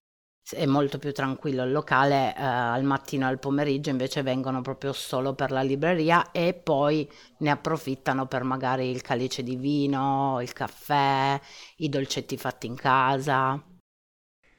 è 0.50 0.66
molto 0.66 0.98
più 0.98 1.12
tranquillo 1.12 1.64
il 1.64 1.72
locale, 1.72 2.34
eh, 2.36 2.42
al 2.42 2.84
mattino 2.84 3.26
e 3.26 3.30
al 3.30 3.38
pomeriggio 3.38 3.90
invece 3.90 4.22
vengono 4.22 4.60
proprio 4.60 4.92
solo 4.92 5.34
per 5.34 5.50
la 5.50 5.62
libreria 5.62 6.30
e 6.32 6.52
poi 6.52 7.08
ne 7.38 7.50
approfittano 7.50 8.26
per 8.26 8.42
magari 8.44 8.90
il 8.90 9.00
calice 9.02 9.42
di 9.42 9.56
vino, 9.56 10.40
il 10.42 10.52
caffè, 10.52 11.40
i 11.76 11.88
dolcetti 11.88 12.36
fatti 12.36 12.66
in 12.66 12.74
casa 12.74 13.62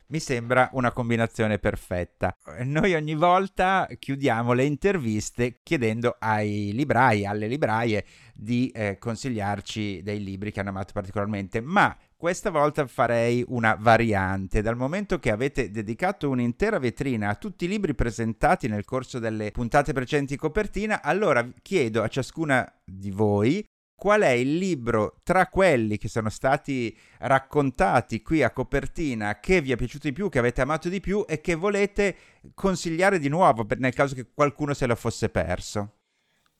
mi 0.07 0.19
sembra 0.19 0.69
una 0.73 0.91
combinazione 0.91 1.59
perfetta. 1.59 2.35
Noi 2.63 2.93
ogni 2.93 3.15
volta 3.15 3.87
chiudiamo 3.97 4.53
le 4.53 4.65
interviste 4.65 5.59
chiedendo 5.63 6.15
ai 6.19 6.71
librai, 6.73 7.25
alle 7.25 7.47
libraie 7.47 8.05
di 8.33 8.69
eh, 8.69 8.97
consigliarci 8.97 10.01
dei 10.03 10.23
libri 10.23 10.51
che 10.51 10.59
hanno 10.59 10.69
amato 10.69 10.93
particolarmente, 10.93 11.61
ma 11.61 11.95
questa 12.15 12.49
volta 12.49 12.85
farei 12.87 13.43
una 13.47 13.75
variante, 13.79 14.61
dal 14.61 14.75
momento 14.75 15.19
che 15.19 15.31
avete 15.31 15.69
dedicato 15.69 16.29
un'intera 16.29 16.79
vetrina 16.79 17.29
a 17.29 17.35
tutti 17.35 17.65
i 17.65 17.67
libri 17.67 17.93
presentati 17.93 18.67
nel 18.67 18.85
corso 18.85 19.19
delle 19.19 19.51
puntate 19.51 19.93
precedenti 19.93 20.35
copertina, 20.35 21.01
allora 21.01 21.47
chiedo 21.61 22.01
a 22.01 22.07
ciascuna 22.07 22.67
di 22.83 23.11
voi 23.11 23.65
qual 24.05 24.21
è 24.21 24.29
il 24.29 24.57
libro 24.57 25.15
tra 25.23 25.47
quelli 25.47 25.97
che 25.97 26.09
sono 26.09 26.29
stati 26.29 26.95
raccontati 27.21 28.21
qui 28.21 28.43
a 28.43 28.51
copertina 28.51 29.39
che 29.39 29.61
vi 29.61 29.71
è 29.71 29.75
piaciuto 29.75 30.07
di 30.07 30.13
più, 30.13 30.29
che 30.29 30.37
avete 30.37 30.61
amato 30.61 30.89
di 30.89 30.99
più 30.99 31.25
e 31.27 31.41
che 31.41 31.55
volete 31.55 32.15
consigliare 32.53 33.17
di 33.17 33.29
nuovo 33.29 33.65
nel 33.79 33.95
caso 33.95 34.13
che 34.13 34.27
qualcuno 34.31 34.75
se 34.75 34.85
lo 34.85 34.93
fosse 34.93 35.29
perso? 35.29 35.93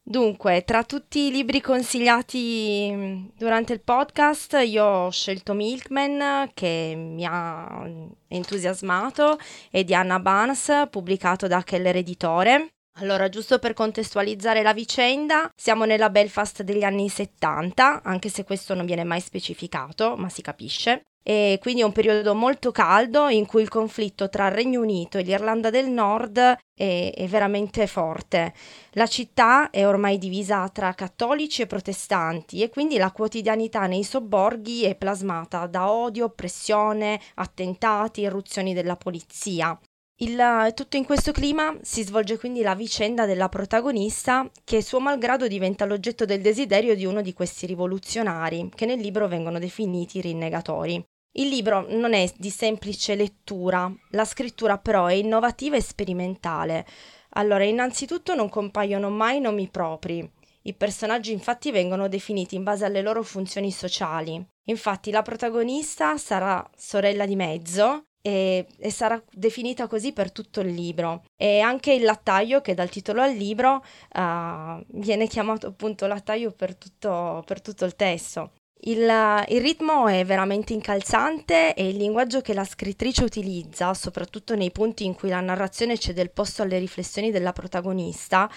Dunque, 0.01 0.63
tra 0.63 0.83
tutti 0.83 1.27
i 1.27 1.31
libri 1.31 1.61
consigliati 1.61 2.89
mm, 2.91 3.25
durante 3.37 3.73
il 3.73 3.81
podcast, 3.81 4.59
io 4.65 4.83
ho 4.83 5.11
scelto 5.11 5.53
Milkman, 5.53 6.49
che 6.51 6.95
mi 6.97 7.27
ha 7.29 7.87
entusiasmato, 8.27 9.37
e 9.69 9.83
di 9.83 9.93
Anna 9.93 10.19
Barnes, 10.19 10.87
pubblicato 10.89 11.45
da 11.45 11.61
Keller 11.61 11.97
Editore. 11.97 12.75
Allora, 12.99 13.27
giusto 13.27 13.59
per 13.59 13.73
contestualizzare 13.73 14.61
la 14.61 14.73
vicenda, 14.73 15.49
siamo 15.53 15.83
nella 15.83 16.09
Belfast 16.09 16.61
degli 16.63 16.83
anni 16.83 17.09
70, 17.09 18.01
anche 18.03 18.29
se 18.29 18.45
questo 18.45 18.73
non 18.73 18.85
viene 18.85 19.03
mai 19.03 19.19
specificato, 19.19 20.15
ma 20.15 20.29
si 20.29 20.41
capisce. 20.41 21.01
e 21.27 21.57
quindi 21.59 21.81
è 21.81 21.83
un 21.83 21.91
periodo 21.91 22.35
molto 22.35 22.71
caldo 22.71 23.29
in 23.29 23.47
cui 23.47 23.63
il 23.63 23.67
conflitto 23.67 24.29
tra 24.29 24.45
il 24.45 24.53
Regno 24.53 24.79
Unito 24.81 25.17
e 25.17 25.23
l'Irlanda 25.23 25.71
del 25.71 25.89
Nord 25.89 26.37
è, 26.37 27.11
è, 27.15 27.27
veramente 27.27 27.87
forte. 27.87 28.53
La 28.91 29.07
città 29.07 29.71
è 29.71 29.87
ormai 29.87 30.19
divisa 30.19 30.69
tra 30.69 30.93
cattolici 30.93 31.63
e 31.63 31.67
protestanti 31.67 32.61
e 32.61 32.69
quindi 32.69 32.97
la 32.97 33.11
quotidianità 33.11 33.87
nei 33.87 34.03
sobborghi 34.03 34.83
è 34.83 34.95
plasmata 34.95 35.65
da 35.65 35.89
odio, 35.91 36.25
oppressione, 36.25 37.19
attentati, 37.35 38.21
irruzioni 38.21 38.75
della 38.75 38.95
polizia. 38.95 39.77
Il, 40.19 40.72
tutto 40.74 40.95
in 40.95 41.03
questo 41.03 41.34
clima 41.34 41.77
si 41.81 42.01
svolge 42.03 42.38
quindi 42.38 42.62
la 42.62 42.74
vicenda 42.74 43.25
della 43.25 43.50
protagonista 43.50 44.50
che 44.63 44.81
suo 44.81 45.01
malgrado 45.01 45.45
diventa 45.45 45.84
l'oggetto 45.84 46.24
del 46.24 46.39
desiderio 46.39 46.95
di 46.95 47.03
uno 47.03 47.22
di 47.22 47.34
questi 47.34 47.65
rivoluzionari 47.65 48.72
che 48.74 48.86
nel 48.86 49.00
libro 49.00 49.27
vengono 49.27 49.60
definiti 49.60 50.22
rinnegatori. 50.22 51.03
Il 51.34 51.50
libro 51.50 51.86
non 51.89 52.13
è 52.13 52.31
di 52.38 52.50
semplice 52.50 53.15
lettura, 53.15 53.93
la 54.12 54.24
scrittura 54.24 54.77
però 54.77 55.07
è 55.07 55.13
innovativa 55.15 55.75
e 55.75 55.81
sperimentale. 55.81 56.86
Allora, 57.31 57.65
innanzitutto 57.65 58.36
non 58.36 58.48
compaiono 58.48 59.10
mai 59.10 59.41
nomi 59.41 59.67
propri. 59.67 60.31
I 60.62 60.74
personaggi 60.75 61.34
infatti 61.34 61.72
vengono 61.72 62.07
definiti 62.07 62.55
in 62.55 62.63
base 62.63 62.86
alle 62.86 63.01
loro 63.01 63.22
funzioni 63.22 63.69
sociali. 63.69 64.41
Infatti 64.67 65.12
la 65.12 65.22
protagonista 65.22 66.17
sarà 66.17 66.65
sorella 66.74 67.25
di 67.25 67.36
mezzo 67.36 68.04
e, 68.25 68.65
e, 68.79 68.89
sarà 68.89 69.22
definita 69.32 69.86
così 69.86 70.12
per 70.12 70.32
tutto 70.32 70.62
il 70.62 70.74
libro. 70.74 71.25
E 71.38 71.60
anche 71.60 71.94
il 71.94 72.01
lattaio, 72.01 72.60
che 72.62 72.74
dal 72.74 72.89
titolo 72.89 73.22
al 73.22 73.34
libro 73.34 73.84
uh, 74.15 74.84
viene 75.00 75.27
chiamato 75.27 75.67
appunto 75.67 76.08
lattaio 76.08 76.51
per 76.51 76.75
tutto, 76.75 77.44
per 77.46 77.62
tutto 77.62 77.86
il 77.86 77.96
testo. 77.96 78.53
Il, 78.88 79.00
il, 79.00 79.62
ritmo 79.62 80.08
è 80.08 80.25
veramente 80.25 80.74
incalzante 80.74 81.75
e 81.75 81.88
il 81.88 81.98
linguaggio 81.98 82.41
che 82.41 82.55
la 82.55 82.65
scrittrice 82.65 83.24
utilizza, 83.24 83.94
soprattutto 83.94 84.55
nei 84.55 84.72
punti 84.72 85.05
in 85.05 85.13
cui 85.13 85.29
la 85.29 85.39
narrazione 85.39 85.98
cede 85.98 86.24
il 86.24 86.32
posto 86.32 86.63
alle 86.63 86.79
riflessioni 86.79 87.29
della 87.29 87.53
protagonista, 87.53 88.50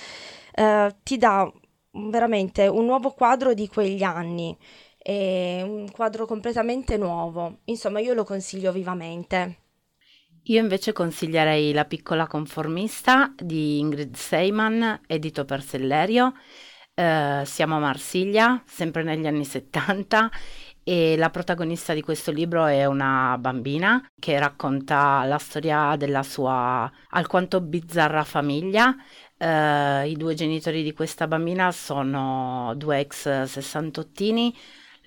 eh, 0.55 0.95
ti 1.03 1.19
dà 1.19 1.51
veramente 1.93 2.67
un 2.67 2.87
nuovo 2.87 3.11
quadro 3.11 3.53
di 3.55 3.69
quegli 3.69 4.03
anni, 4.03 4.57
un 5.13 5.91
quadro 5.91 6.27
completamente 6.27 6.97
nuovo. 6.97 7.61
Insomma, 7.65 8.01
io 8.01 8.15
lo 8.15 8.25
consiglio 8.25 8.73
vivamente. 8.73 9.63
Io 10.45 10.61
invece 10.61 10.93
consiglierei 10.93 11.73
La 11.73 11.85
piccola 11.85 12.27
conformista 12.27 13.33
di 13.37 13.79
Ingrid 13.79 14.15
Seyman, 14.15 15.03
edito 15.07 15.45
per 15.45 15.63
Sellerio 15.63 16.33
eh, 16.99 17.43
siamo 17.45 17.77
a 17.77 17.79
Marsiglia, 17.79 18.61
sempre 18.67 19.05
negli 19.05 19.27
anni 19.27 19.45
70 19.45 20.31
e 20.83 21.17
la 21.17 21.31
protagonista 21.31 21.95
di 21.95 22.03
questo 22.03 22.33
libro 22.33 22.67
è 22.67 22.87
una 22.87 23.37
bambina 23.39 24.05
che 24.19 24.37
racconta 24.39 25.23
la 25.25 25.39
storia 25.39 25.95
della 25.97 26.25
sua 26.25 26.91
alquanto 27.11 27.61
bizzarra 27.61 28.25
famiglia. 28.25 28.97
Eh, 29.37 30.11
I 30.11 30.17
due 30.17 30.35
genitori 30.35 30.83
di 30.83 30.93
questa 30.93 31.29
bambina 31.29 31.71
sono 31.71 32.75
due 32.77 32.99
ex 33.01 33.45
sessantottini. 33.45 34.53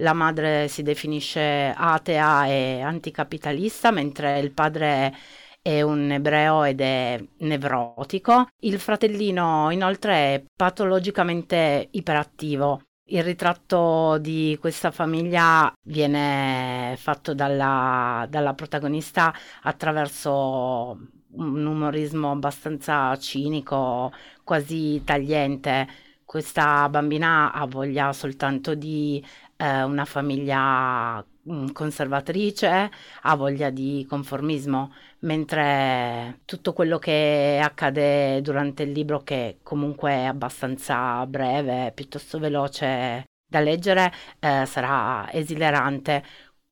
La 0.01 0.13
madre 0.13 0.67
si 0.67 0.81
definisce 0.81 1.74
atea 1.75 2.48
e 2.48 2.81
anticapitalista, 2.81 3.91
mentre 3.91 4.39
il 4.39 4.51
padre 4.51 5.15
è 5.62 5.81
un 5.84 6.12
ebreo 6.12 6.63
ed 6.63 6.81
è 6.81 7.24
nevrotico. 7.38 8.48
Il 8.62 8.79
fratellino 8.79 9.70
inoltre 9.70 10.13
è 10.13 10.43
patologicamente 10.55 11.88
iperattivo. 11.91 12.81
Il 13.10 13.24
ritratto 13.24 14.17
di 14.17 14.58
questa 14.60 14.89
famiglia 14.89 15.72
viene 15.84 16.96
fatto 16.98 17.36
dalla, 17.36 18.25
dalla 18.27 18.55
protagonista 18.55 19.31
attraverso 19.62 20.98
un 21.34 21.65
umorismo 21.65 22.31
abbastanza 22.31 23.15
cinico, 23.17 24.12
quasi 24.43 25.03
tagliente. 25.03 25.88
Questa 26.25 26.88
bambina 26.89 27.51
ha 27.51 27.65
voglia 27.65 28.13
soltanto 28.13 28.74
di 28.74 29.23
eh, 29.62 29.84
una 29.84 30.06
famiglia 30.06 31.24
mm, 31.50 31.67
conservatrice, 31.69 32.89
ha 33.21 33.36
voglia 33.36 33.69
di 33.69 34.06
conformismo, 34.10 34.91
mentre 35.19 36.39
tutto 36.45 36.74
quello 36.74 36.97
che 36.97 37.60
accade 37.62 38.41
durante 38.41 38.84
il 38.84 38.91
libro, 38.91 39.21
che 39.24 39.60
comunque 39.63 40.12
è 40.12 40.24
abbastanza 40.26 41.26
breve, 41.28 41.91
piuttosto 41.93 42.39
veloce 42.39 43.26
da 43.45 43.60
leggere, 43.60 44.12
eh, 44.39 44.65
sarà 44.65 45.32
esilerante. 45.32 46.24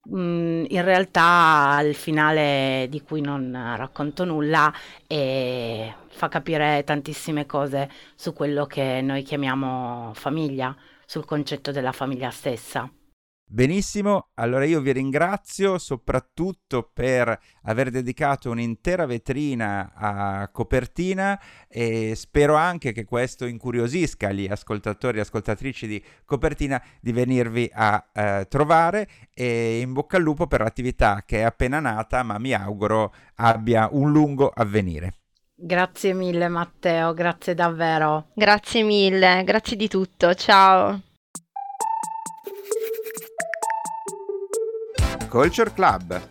Mm, 0.09 0.65
in 0.69 0.83
realtà 0.83 1.79
il 1.83 1.93
finale 1.93 2.87
di 2.89 3.01
cui 3.01 3.21
non 3.21 3.51
racconto 3.77 4.23
nulla 4.25 4.73
e 5.05 5.93
fa 6.07 6.27
capire 6.29 6.83
tantissime 6.83 7.45
cose 7.45 7.89
su 8.15 8.33
quello 8.33 8.65
che 8.65 9.01
noi 9.01 9.23
chiamiamo 9.23 10.11
famiglia 10.15 10.75
sul 11.09 11.25
concetto 11.25 11.71
della 11.71 11.91
famiglia 11.91 12.29
stessa. 12.29 12.87
Benissimo, 13.51 14.29
allora 14.35 14.63
io 14.63 14.79
vi 14.79 14.91
ringrazio 14.91 15.79
soprattutto 15.79 16.91
per 16.93 17.35
aver 17.63 17.89
dedicato 17.89 18.51
un'intera 18.51 19.07
vetrina 19.07 19.91
a 19.95 20.49
copertina 20.49 21.41
e 21.67 22.13
spero 22.13 22.53
anche 22.53 22.91
che 22.91 23.05
questo 23.05 23.47
incuriosisca 23.47 24.31
gli 24.31 24.45
ascoltatori 24.45 25.17
e 25.17 25.21
ascoltatrici 25.21 25.87
di 25.87 26.03
copertina 26.25 26.79
di 27.01 27.11
venirvi 27.11 27.67
a 27.73 28.07
eh, 28.13 28.45
trovare 28.47 29.09
e 29.33 29.79
in 29.79 29.93
bocca 29.93 30.17
al 30.17 30.23
lupo 30.23 30.45
per 30.45 30.61
l'attività 30.61 31.23
che 31.25 31.39
è 31.39 31.41
appena 31.41 31.79
nata 31.79 32.21
ma 32.21 32.37
mi 32.37 32.53
auguro 32.53 33.15
abbia 33.37 33.89
un 33.91 34.11
lungo 34.11 34.51
avvenire. 34.53 35.13
Grazie 35.61 36.13
mille 36.13 36.47
Matteo, 36.47 37.13
grazie 37.13 37.53
davvero. 37.53 38.27
Grazie 38.33 38.81
mille, 38.81 39.43
grazie 39.43 39.75
di 39.75 39.89
tutto, 39.89 40.33
ciao. 40.33 41.01
Culture 45.27 45.73
Club. 45.73 46.29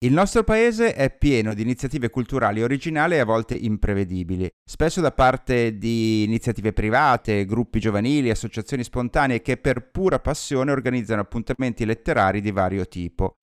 Il 0.00 0.12
nostro 0.12 0.44
paese 0.44 0.92
è 0.92 1.10
pieno 1.10 1.54
di 1.54 1.62
iniziative 1.62 2.10
culturali 2.10 2.62
originali 2.62 3.14
e 3.14 3.20
a 3.20 3.24
volte 3.24 3.54
imprevedibili, 3.54 4.46
spesso 4.62 5.00
da 5.00 5.10
parte 5.10 5.78
di 5.78 6.22
iniziative 6.22 6.74
private, 6.74 7.46
gruppi 7.46 7.80
giovanili, 7.80 8.28
associazioni 8.28 8.84
spontanee 8.84 9.40
che 9.40 9.56
per 9.56 9.90
pura 9.90 10.20
passione 10.20 10.70
organizzano 10.70 11.22
appuntamenti 11.22 11.86
letterari 11.86 12.42
di 12.42 12.52
vario 12.52 12.86
tipo. 12.86 13.38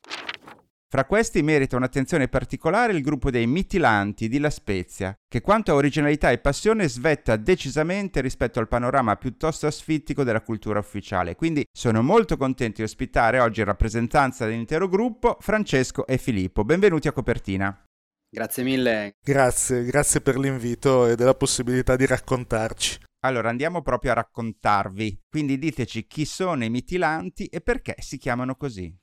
Fra 0.96 1.04
questi 1.04 1.44
merita 1.44 1.76
un'attenzione 1.76 2.30
particolare 2.30 2.94
il 2.94 3.02
gruppo 3.02 3.30
dei 3.30 3.48
Mitilanti 3.48 4.30
di 4.30 4.40
La 4.40 4.50
Spezia, 4.50 5.14
che 5.28 5.42
quanto 5.42 5.74
a 5.74 5.76
originalità 5.76 6.32
e 6.32 6.38
passione 6.38 6.88
svetta 6.88 7.36
decisamente 7.36 8.22
rispetto 8.22 8.60
al 8.62 8.70
panorama 8.70 9.18
piuttosto 9.18 9.68
asfittico 9.68 10.24
della 10.24 10.40
cultura 10.40 10.80
ufficiale. 10.80 11.36
Quindi 11.36 11.66
sono 11.70 12.02
molto 12.02 12.38
contento 12.38 12.78
di 12.78 12.84
ospitare 12.84 13.42
oggi 13.42 13.60
in 13.60 13.66
rappresentanza 13.66 14.46
dell'intero 14.46 14.88
gruppo 14.88 15.36
Francesco 15.42 16.08
e 16.08 16.18
Filippo. 16.18 16.64
Benvenuti 16.64 17.10
a 17.10 17.12
Copertina. 17.12 17.78
Grazie 18.30 18.64
mille. 18.64 19.16
Grazie, 19.22 19.84
grazie 19.84 20.22
per 20.22 20.38
l'invito 20.38 21.08
e 21.08 21.18
della 21.18 21.36
possibilità 21.36 21.98
di 21.98 22.06
raccontarci. 22.06 23.00
Allora 23.26 23.50
andiamo 23.50 23.82
proprio 23.82 24.12
a 24.12 24.16
raccontarvi. 24.16 25.24
Quindi 25.28 25.60
diteci 25.60 26.08
chi 26.08 26.24
sono 26.24 26.64
i 26.64 26.70
mitilanti 26.70 27.48
e 27.48 27.60
perché 27.60 27.96
si 28.00 28.18
chiamano 28.18 28.56
così. 28.56 28.98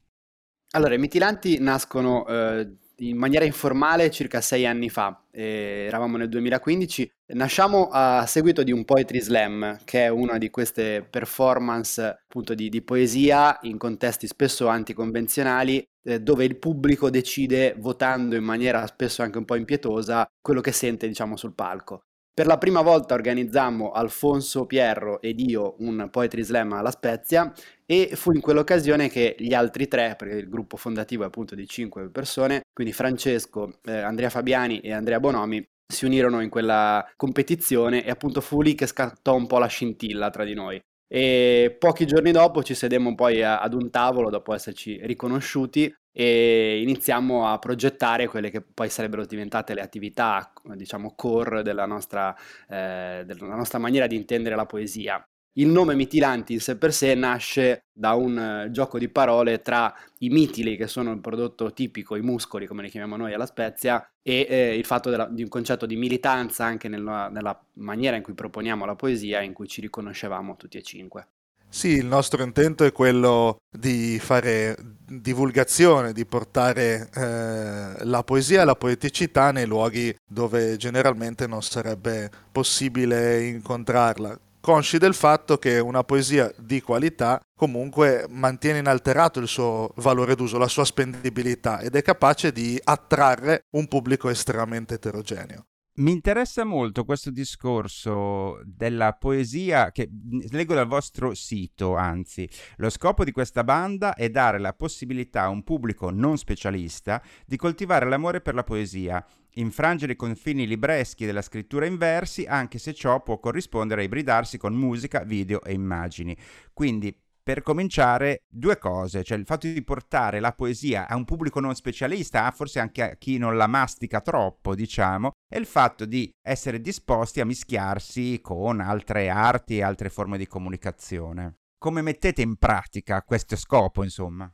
Allora, 0.74 0.94
i 0.94 0.98
mitilanti 0.98 1.58
nascono 1.58 2.26
eh, 2.26 2.76
in 2.96 3.18
maniera 3.18 3.44
informale 3.44 4.11
circa 4.11 4.40
sei 4.40 4.64
anni 4.64 4.88
fa, 4.88 5.22
eh, 5.30 5.85
eravamo 5.87 6.16
nel 6.16 6.30
2015, 6.30 7.12
nasciamo 7.35 7.88
a 7.92 8.24
seguito 8.26 8.62
di 8.62 8.72
un 8.72 8.87
Poetry 8.87 9.20
Slam, 9.20 9.80
che 9.85 10.04
è 10.04 10.08
una 10.08 10.38
di 10.38 10.48
queste 10.48 11.06
performance 11.08 12.02
appunto 12.02 12.54
di, 12.54 12.70
di 12.70 12.80
poesia 12.80 13.58
in 13.62 13.76
contesti 13.76 14.26
spesso 14.26 14.66
anticonvenzionali, 14.68 15.87
eh, 16.04 16.20
dove 16.20 16.44
il 16.46 16.56
pubblico 16.56 17.11
decide, 17.11 17.74
votando 17.76 18.35
in 18.35 18.44
maniera 18.44 18.87
spesso 18.87 19.20
anche 19.22 19.37
un 19.37 19.44
po' 19.44 19.56
impietosa, 19.56 20.26
quello 20.40 20.62
che 20.62 20.72
sente 20.72 21.06
diciamo 21.06 21.37
sul 21.37 21.52
palco. 21.52 22.04
Per 22.34 22.46
la 22.46 22.56
prima 22.56 22.80
volta 22.80 23.12
organizzammo 23.12 23.92
Alfonso 23.92 24.64
Pierro 24.64 25.20
ed 25.20 25.38
io 25.38 25.74
un 25.80 26.08
Poetry 26.10 26.42
Slam 26.42 26.72
alla 26.72 26.90
Spezia 26.90 27.52
e 27.84 28.12
fu 28.14 28.32
in 28.32 28.40
quell'occasione 28.40 29.10
che 29.10 29.36
gli 29.38 29.52
altri 29.52 29.86
tre, 29.86 30.14
perché 30.16 30.36
il 30.36 30.48
gruppo 30.48 30.78
fondativo 30.78 31.24
è 31.24 31.26
appunto 31.26 31.54
di 31.54 31.66
cinque 31.66 32.08
persone, 32.08 32.62
quindi 32.72 32.94
Francesco, 32.94 33.80
eh, 33.84 33.98
Andrea 33.98 34.30
Fabiani 34.30 34.80
e 34.80 34.92
Andrea 34.92 35.20
Bonomi, 35.20 35.62
si 35.86 36.06
unirono 36.06 36.40
in 36.40 36.48
quella 36.48 37.06
competizione 37.16 38.02
e 38.02 38.08
appunto 38.08 38.40
fu 38.40 38.62
lì 38.62 38.74
che 38.74 38.86
scattò 38.86 39.34
un 39.34 39.46
po' 39.46 39.58
la 39.58 39.66
scintilla 39.66 40.30
tra 40.30 40.44
di 40.44 40.54
noi. 40.54 40.80
E 41.14 41.77
pochi 41.79 42.07
giorni 42.07 42.33
dopo 42.33 42.62
ci 42.62 42.75
sedemmo 42.75 43.14
poi 43.14 43.42
ad 43.42 43.75
un 43.75 43.90
tavolo 43.90 44.31
dopo 44.31 44.55
esserci 44.55 44.98
riconosciuti 45.03 45.94
e 46.11 46.81
iniziamo 46.81 47.46
a 47.46 47.59
progettare 47.59 48.27
quelle 48.29 48.48
che 48.48 48.62
poi 48.62 48.88
sarebbero 48.88 49.27
diventate 49.27 49.75
le 49.75 49.83
attività, 49.83 50.51
diciamo, 50.75 51.12
core 51.14 51.62
della 51.62 51.85
nostra, 51.85 52.35
eh, 52.66 53.25
della 53.27 53.55
nostra 53.55 53.79
maniera 53.79 54.07
di 54.07 54.16
intendere 54.16 54.57
la 54.57 54.64
poesia. 54.64 55.22
Il 55.54 55.68
nome 55.68 55.94
Mitilanti 55.94 56.54
in 56.54 56.60
sé 56.60 56.76
per 56.76 56.92
sé 56.92 57.14
nasce 57.14 57.84
da 57.92 58.14
un 58.14 58.64
uh, 58.66 58.70
gioco 58.70 58.98
di 58.98 59.08
parole 59.08 59.60
tra 59.60 59.94
i 60.18 60.28
mitili, 60.30 60.76
che 60.76 60.86
sono 60.86 61.12
il 61.12 61.20
prodotto 61.20 61.72
tipico, 61.72 62.16
i 62.16 62.22
muscoli, 62.22 62.66
come 62.66 62.82
li 62.82 62.88
chiamiamo 62.88 63.16
noi 63.16 63.34
alla 63.34 63.46
Spezia, 63.46 64.06
e 64.22 64.46
eh, 64.48 64.76
il 64.76 64.84
fatto 64.84 65.10
della, 65.10 65.26
di 65.26 65.42
un 65.42 65.48
concetto 65.48 65.84
di 65.84 65.96
militanza 65.96 66.64
anche 66.64 66.88
nella, 66.88 67.28
nella 67.28 67.60
maniera 67.74 68.16
in 68.16 68.22
cui 68.22 68.34
proponiamo 68.34 68.86
la 68.86 68.94
poesia, 68.94 69.42
in 69.42 69.52
cui 69.52 69.66
ci 69.66 69.80
riconoscevamo 69.80 70.56
tutti 70.56 70.78
e 70.78 70.82
cinque. 70.82 71.26
Sì, 71.68 71.88
il 71.88 72.04
nostro 72.04 72.42
intento 72.42 72.84
è 72.84 72.92
quello 72.92 73.56
di 73.70 74.18
fare 74.18 74.76
divulgazione, 75.08 76.12
di 76.12 76.26
portare 76.26 77.08
eh, 77.14 78.04
la 78.04 78.22
poesia 78.22 78.60
e 78.60 78.64
la 78.66 78.74
poeticità 78.74 79.52
nei 79.52 79.64
luoghi 79.64 80.14
dove 80.22 80.76
generalmente 80.76 81.46
non 81.46 81.62
sarebbe 81.62 82.30
possibile 82.52 83.46
incontrarla 83.46 84.38
consci 84.62 84.96
del 84.96 85.12
fatto 85.12 85.59
che 85.59 85.81
una 85.81 86.05
poesia 86.05 86.51
di 86.57 86.81
qualità 86.81 87.40
comunque 87.55 88.27
mantiene 88.29 88.79
inalterato 88.79 89.40
il 89.40 89.48
suo 89.48 89.92
valore 89.96 90.37
d'uso, 90.37 90.57
la 90.57 90.68
sua 90.68 90.85
spendibilità 90.85 91.81
ed 91.81 91.96
è 91.96 92.03
capace 92.03 92.53
di 92.53 92.81
attrarre 92.83 93.66
un 93.72 93.88
pubblico 93.88 94.29
estremamente 94.29 94.94
eterogeneo. 94.94 95.66
Mi 95.94 96.12
interessa 96.12 96.64
molto 96.64 97.05
questo 97.05 97.31
discorso 97.31 98.61
della 98.64 99.12
poesia 99.12 99.90
che 99.90 100.09
leggo 100.51 100.75
dal 100.75 100.87
vostro 100.87 101.35
sito, 101.35 101.96
anzi, 101.96 102.48
lo 102.77 102.88
scopo 102.88 103.25
di 103.25 103.33
questa 103.33 103.62
banda 103.62 104.14
è 104.14 104.31
dare 104.31 104.59
la 104.59 104.72
possibilità 104.72 105.42
a 105.42 105.48
un 105.48 105.62
pubblico 105.62 106.09
non 106.11 106.38
specialista 106.38 107.20
di 107.44 107.59
coltivare 107.59 108.09
l'amore 108.09 108.40
per 108.40 108.55
la 108.55 108.64
poesia, 108.64 109.22
infrangere 109.54 110.12
i 110.12 110.16
confini 110.16 110.66
libreschi 110.66 111.26
della 111.26 111.42
scrittura 111.42 111.86
in 111.86 111.98
versi, 111.98 112.44
anche 112.44 112.78
se 112.78 112.94
ciò 112.94 113.22
può 113.22 113.38
corrispondere 113.38 114.02
a 114.02 114.04
ibridarsi 114.04 114.58
con 114.58 114.74
musica, 114.74 115.24
video 115.24 115.62
e 115.62 115.72
immagini. 115.72 116.36
Quindi 116.72 117.16
per 117.42 117.62
cominciare 117.62 118.42
due 118.48 118.78
cose, 118.78 119.24
cioè 119.24 119.36
il 119.36 119.44
fatto 119.44 119.66
di 119.66 119.82
portare 119.82 120.38
la 120.38 120.52
poesia 120.52 121.08
a 121.08 121.16
un 121.16 121.24
pubblico 121.24 121.58
non 121.58 121.74
specialista, 121.74 122.48
forse 122.52 122.78
anche 122.78 123.02
a 123.02 123.16
chi 123.16 123.36
non 123.36 123.56
la 123.56 123.66
mastica 123.66 124.20
troppo, 124.20 124.76
diciamo, 124.76 125.32
e 125.52 125.58
il 125.58 125.66
fatto 125.66 126.04
di 126.04 126.30
essere 126.40 126.80
disposti 126.80 127.40
a 127.40 127.44
mischiarsi 127.44 128.40
con 128.40 128.80
altre 128.80 129.28
arti 129.28 129.78
e 129.78 129.82
altre 129.82 130.08
forme 130.08 130.38
di 130.38 130.46
comunicazione. 130.46 131.56
Come 131.78 132.00
mettete 132.00 132.42
in 132.42 132.56
pratica 132.56 133.22
questo 133.22 133.56
scopo, 133.56 134.04
insomma? 134.04 134.48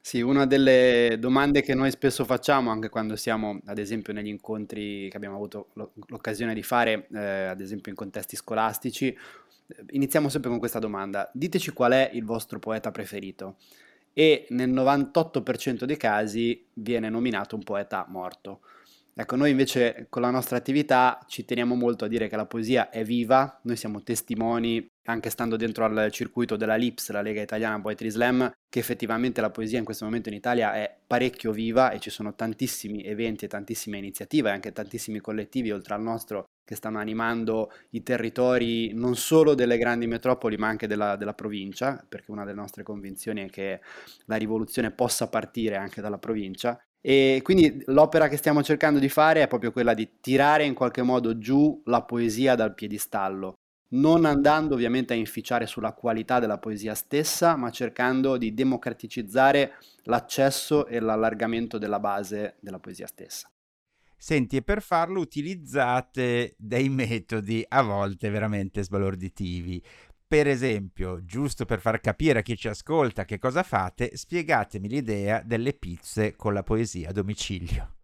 Sì, 0.00 0.20
una 0.22 0.46
delle 0.46 1.16
domande 1.18 1.60
che 1.62 1.74
noi 1.74 1.90
spesso 1.90 2.24
facciamo 2.24 2.70
anche 2.70 2.88
quando 2.88 3.16
siamo, 3.16 3.60
ad 3.66 3.78
esempio, 3.78 4.12
negli 4.12 4.28
incontri 4.28 5.08
che 5.10 5.16
abbiamo 5.16 5.34
avuto 5.34 5.68
l'occasione 5.74 6.54
di 6.54 6.62
fare, 6.62 7.08
eh, 7.12 7.44
ad 7.44 7.60
esempio 7.60 7.90
in 7.90 7.96
contesti 7.96 8.36
scolastici, 8.36 9.14
iniziamo 9.90 10.28
sempre 10.28 10.50
con 10.50 10.58
questa 10.58 10.78
domanda. 10.78 11.30
Diteci 11.34 11.72
qual 11.72 11.92
è 11.92 12.10
il 12.14 12.24
vostro 12.24 12.58
poeta 12.58 12.90
preferito. 12.90 13.56
E 14.12 14.46
nel 14.50 14.70
98% 14.70 15.84
dei 15.84 15.96
casi 15.96 16.66
viene 16.72 17.08
nominato 17.08 17.54
un 17.54 17.62
poeta 17.62 18.06
morto. 18.08 18.60
Ecco, 19.14 19.34
noi 19.36 19.50
invece 19.50 20.06
con 20.08 20.22
la 20.22 20.30
nostra 20.30 20.56
attività 20.56 21.18
ci 21.26 21.44
teniamo 21.44 21.74
molto 21.74 22.04
a 22.04 22.08
dire 22.08 22.28
che 22.28 22.36
la 22.36 22.46
poesia 22.46 22.88
è 22.88 23.02
viva, 23.02 23.58
noi 23.64 23.76
siamo 23.76 24.02
testimoni, 24.02 24.88
anche 25.08 25.30
stando 25.30 25.56
dentro 25.56 25.84
al 25.84 26.10
circuito 26.12 26.56
della 26.56 26.76
LIPS, 26.76 27.10
la 27.10 27.22
Lega 27.22 27.40
Italiana 27.40 27.80
Poetry 27.80 28.10
Slam, 28.10 28.50
che 28.68 28.78
effettivamente 28.78 29.40
la 29.40 29.50
poesia 29.50 29.78
in 29.78 29.84
questo 29.84 30.04
momento 30.04 30.28
in 30.28 30.34
Italia 30.34 30.74
è 30.74 30.94
parecchio 31.06 31.50
viva 31.50 31.90
e 31.90 31.98
ci 31.98 32.10
sono 32.10 32.34
tantissimi 32.34 33.02
eventi 33.02 33.46
e 33.46 33.48
tantissime 33.48 33.96
iniziative, 33.96 34.50
anche 34.50 34.72
tantissimi 34.72 35.18
collettivi 35.20 35.70
oltre 35.70 35.94
al 35.94 36.02
nostro 36.02 36.44
che 36.62 36.74
stanno 36.74 36.98
animando 36.98 37.72
i 37.90 38.02
territori 38.02 38.92
non 38.92 39.16
solo 39.16 39.54
delle 39.54 39.78
grandi 39.78 40.06
metropoli 40.06 40.58
ma 40.58 40.68
anche 40.68 40.86
della, 40.86 41.16
della, 41.16 41.32
provincia, 41.32 42.04
perché 42.06 42.30
una 42.30 42.44
delle 42.44 42.60
nostre 42.60 42.82
convinzioni 42.82 43.46
è 43.46 43.48
che 43.48 43.80
la 44.26 44.36
rivoluzione 44.36 44.90
possa 44.90 45.28
partire 45.28 45.76
anche 45.76 46.02
dalla 46.02 46.18
provincia. 46.18 46.78
E 47.00 47.40
quindi 47.42 47.82
l'opera 47.86 48.28
che 48.28 48.36
stiamo 48.36 48.62
cercando 48.62 48.98
di 48.98 49.08
fare 49.08 49.40
è 49.40 49.48
proprio 49.48 49.72
quella 49.72 49.94
di 49.94 50.20
tirare 50.20 50.64
in 50.64 50.74
qualche 50.74 51.00
modo 51.00 51.38
giù 51.38 51.80
la 51.86 52.02
poesia 52.02 52.54
dal 52.54 52.74
piedistallo, 52.74 53.54
non 53.90 54.24
andando 54.24 54.74
ovviamente 54.74 55.14
a 55.14 55.16
inficiare 55.16 55.66
sulla 55.66 55.92
qualità 55.92 56.38
della 56.38 56.58
poesia 56.58 56.94
stessa, 56.94 57.56
ma 57.56 57.70
cercando 57.70 58.36
di 58.36 58.52
democraticizzare 58.52 59.74
l'accesso 60.02 60.86
e 60.86 61.00
l'allargamento 61.00 61.78
della 61.78 62.00
base 62.00 62.56
della 62.60 62.78
poesia 62.78 63.06
stessa. 63.06 63.50
Senti, 64.20 64.56
e 64.56 64.62
per 64.62 64.82
farlo 64.82 65.20
utilizzate 65.20 66.54
dei 66.58 66.88
metodi 66.88 67.64
a 67.66 67.82
volte 67.82 68.30
veramente 68.30 68.82
sbalorditivi. 68.82 69.82
Per 70.26 70.46
esempio, 70.46 71.24
giusto 71.24 71.64
per 71.64 71.80
far 71.80 72.00
capire 72.00 72.40
a 72.40 72.42
chi 72.42 72.56
ci 72.56 72.68
ascolta 72.68 73.24
che 73.24 73.38
cosa 73.38 73.62
fate, 73.62 74.16
spiegatemi 74.16 74.88
l'idea 74.88 75.40
delle 75.42 75.72
pizze 75.72 76.34
con 76.34 76.52
la 76.52 76.62
poesia 76.62 77.10
a 77.10 77.12
domicilio. 77.12 77.97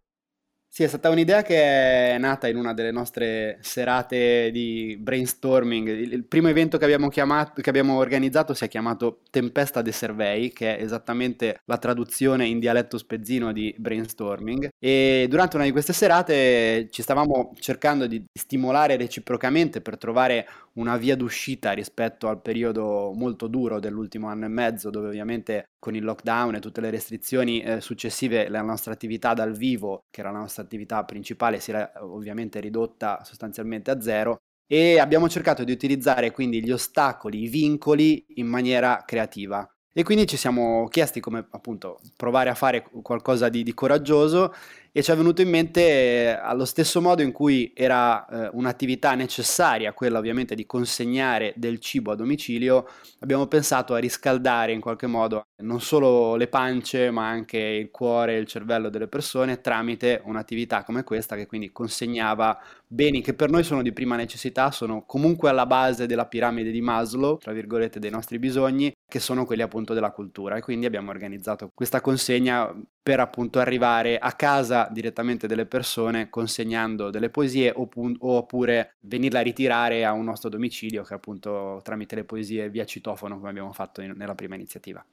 Sì, 0.75 0.83
è 0.83 0.87
stata 0.87 1.07
un'idea 1.09 1.41
che 1.41 1.55
è 1.55 2.17
nata 2.17 2.49
in 2.49 2.57
una 2.57 2.73
delle 2.73 2.91
nostre 2.91 3.59
serate 3.61 4.51
di 4.51 4.97
brainstorming. 4.99 5.87
Il 5.87 6.25
primo 6.25 6.49
evento 6.49 6.77
che 6.77 6.83
abbiamo, 6.83 7.07
chiamato, 7.07 7.61
che 7.61 7.69
abbiamo 7.69 7.95
organizzato 7.95 8.53
si 8.53 8.65
è 8.65 8.67
chiamato 8.67 9.21
Tempesta 9.31 9.81
de 9.81 9.93
Survey, 9.93 10.51
che 10.51 10.75
è 10.75 10.83
esattamente 10.83 11.61
la 11.63 11.77
traduzione 11.77 12.45
in 12.47 12.59
dialetto 12.59 12.97
spezzino 12.97 13.53
di 13.53 13.73
brainstorming. 13.77 14.67
E 14.77 15.27
durante 15.29 15.55
una 15.55 15.63
di 15.63 15.71
queste 15.71 15.93
serate 15.93 16.89
ci 16.91 17.01
stavamo 17.01 17.53
cercando 17.57 18.05
di 18.05 18.21
stimolare 18.33 18.97
reciprocamente 18.97 19.79
per 19.79 19.97
trovare 19.97 20.45
una 20.75 20.97
via 20.97 21.15
d'uscita 21.15 21.71
rispetto 21.71 22.27
al 22.27 22.41
periodo 22.41 23.11
molto 23.13 23.47
duro 23.47 23.79
dell'ultimo 23.79 24.27
anno 24.27 24.45
e 24.45 24.49
mezzo, 24.49 24.89
dove 24.89 25.07
ovviamente 25.07 25.65
con 25.79 25.95
il 25.95 26.03
lockdown 26.03 26.55
e 26.55 26.59
tutte 26.59 26.81
le 26.81 26.89
restrizioni 26.89 27.61
eh, 27.61 27.81
successive 27.81 28.49
la 28.49 28.61
nostra 28.61 28.93
attività 28.93 29.33
dal 29.33 29.55
vivo, 29.55 30.05
che 30.09 30.21
era 30.21 30.31
la 30.31 30.39
nostra 30.39 30.63
attività 30.63 31.03
principale, 31.03 31.59
si 31.59 31.71
era 31.71 31.91
ovviamente 31.99 32.59
ridotta 32.59 33.23
sostanzialmente 33.23 33.91
a 33.91 34.01
zero 34.01 34.37
e 34.67 34.99
abbiamo 34.99 35.29
cercato 35.29 35.63
di 35.63 35.71
utilizzare 35.71 36.31
quindi 36.31 36.63
gli 36.63 36.71
ostacoli, 36.71 37.43
i 37.43 37.47
vincoli 37.47 38.25
in 38.35 38.47
maniera 38.47 39.03
creativa. 39.05 39.67
E 39.97 40.03
quindi 40.03 40.27
ci 40.27 40.35
siamo 40.35 40.87
chiesti 40.89 41.21
come 41.21 41.47
appunto 41.51 42.01
provare 42.17 42.49
a 42.49 42.55
fare 42.55 42.85
qualcosa 43.01 43.47
di, 43.47 43.63
di 43.63 43.73
coraggioso 43.73 44.53
e 44.97 45.03
ci 45.03 45.11
è 45.11 45.15
venuto 45.17 45.41
in 45.41 45.49
mente 45.49 45.81
eh, 45.81 46.27
allo 46.29 46.63
stesso 46.63 47.01
modo 47.01 47.21
in 47.21 47.33
cui 47.33 47.73
era 47.75 48.25
eh, 48.27 48.49
un'attività 48.53 49.13
necessaria, 49.13 49.91
quella 49.91 50.19
ovviamente 50.19 50.55
di 50.55 50.65
consegnare 50.65 51.51
del 51.57 51.79
cibo 51.79 52.11
a 52.11 52.15
domicilio, 52.15 52.87
abbiamo 53.19 53.45
pensato 53.47 53.93
a 53.93 53.97
riscaldare 53.97 54.71
in 54.71 54.79
qualche 54.79 55.07
modo 55.07 55.47
non 55.63 55.81
solo 55.81 56.37
le 56.37 56.47
pance 56.47 57.11
ma 57.11 57.27
anche 57.27 57.57
il 57.57 57.91
cuore 57.91 58.35
e 58.35 58.39
il 58.39 58.47
cervello 58.47 58.87
delle 58.87 59.07
persone 59.07 59.59
tramite 59.59 60.21
un'attività 60.23 60.85
come 60.85 61.03
questa 61.03 61.35
che 61.35 61.45
quindi 61.45 61.73
consegnava 61.73 62.57
beni 62.87 63.21
che 63.21 63.33
per 63.33 63.49
noi 63.49 63.63
sono 63.63 63.81
di 63.81 63.91
prima 63.91 64.15
necessità, 64.15 64.71
sono 64.71 65.03
comunque 65.05 65.49
alla 65.49 65.65
base 65.65 66.05
della 66.05 66.25
piramide 66.25 66.71
di 66.71 66.79
Maslow, 66.79 67.37
tra 67.37 67.51
virgolette, 67.51 67.99
dei 67.99 68.11
nostri 68.11 68.39
bisogni, 68.39 68.93
che 69.05 69.19
sono 69.19 69.45
quelli 69.45 69.61
appunto 69.61 69.93
della 69.93 70.11
cultura. 70.11 70.55
E 70.55 70.61
quindi 70.61 70.85
abbiamo 70.85 71.09
organizzato 71.09 71.69
questa 71.73 71.99
consegna 71.99 72.73
per 73.05 73.19
appunto 73.19 73.59
arrivare 73.59 74.17
a 74.17 74.31
casa 74.33 74.89
direttamente 74.91 75.45
delle 75.45 75.67
persone 75.67 76.27
consegnando 76.27 77.11
delle 77.11 77.29
poesie 77.29 77.71
oppure, 77.71 78.15
oppure 78.17 78.95
venirla 79.01 79.41
a 79.41 79.43
ritirare 79.43 80.03
a 80.03 80.11
un 80.11 80.23
nostro 80.23 80.49
domicilio 80.49 81.03
che 81.03 81.13
appunto 81.13 81.81
tramite 81.83 82.15
le 82.15 82.23
poesie 82.23 82.67
via 82.71 82.83
citofono 82.83 83.37
come 83.37 83.49
abbiamo 83.49 83.71
fatto 83.73 84.01
in, 84.01 84.15
nella 84.17 84.33
prima 84.33 84.55
iniziativa. 84.55 85.05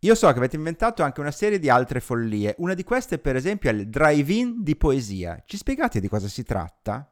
Io 0.00 0.14
so 0.14 0.30
che 0.32 0.36
avete 0.36 0.56
inventato 0.56 1.02
anche 1.02 1.20
una 1.20 1.30
serie 1.30 1.58
di 1.58 1.70
altre 1.70 2.00
follie. 2.00 2.56
Una 2.58 2.74
di 2.74 2.84
queste, 2.84 3.18
per 3.18 3.36
esempio, 3.36 3.70
è 3.70 3.72
il 3.72 3.88
drive-in 3.88 4.62
di 4.62 4.76
poesia. 4.76 5.42
Ci 5.46 5.56
spiegate 5.56 5.98
di 5.98 6.08
cosa 6.08 6.28
si 6.28 6.42
tratta? 6.42 7.10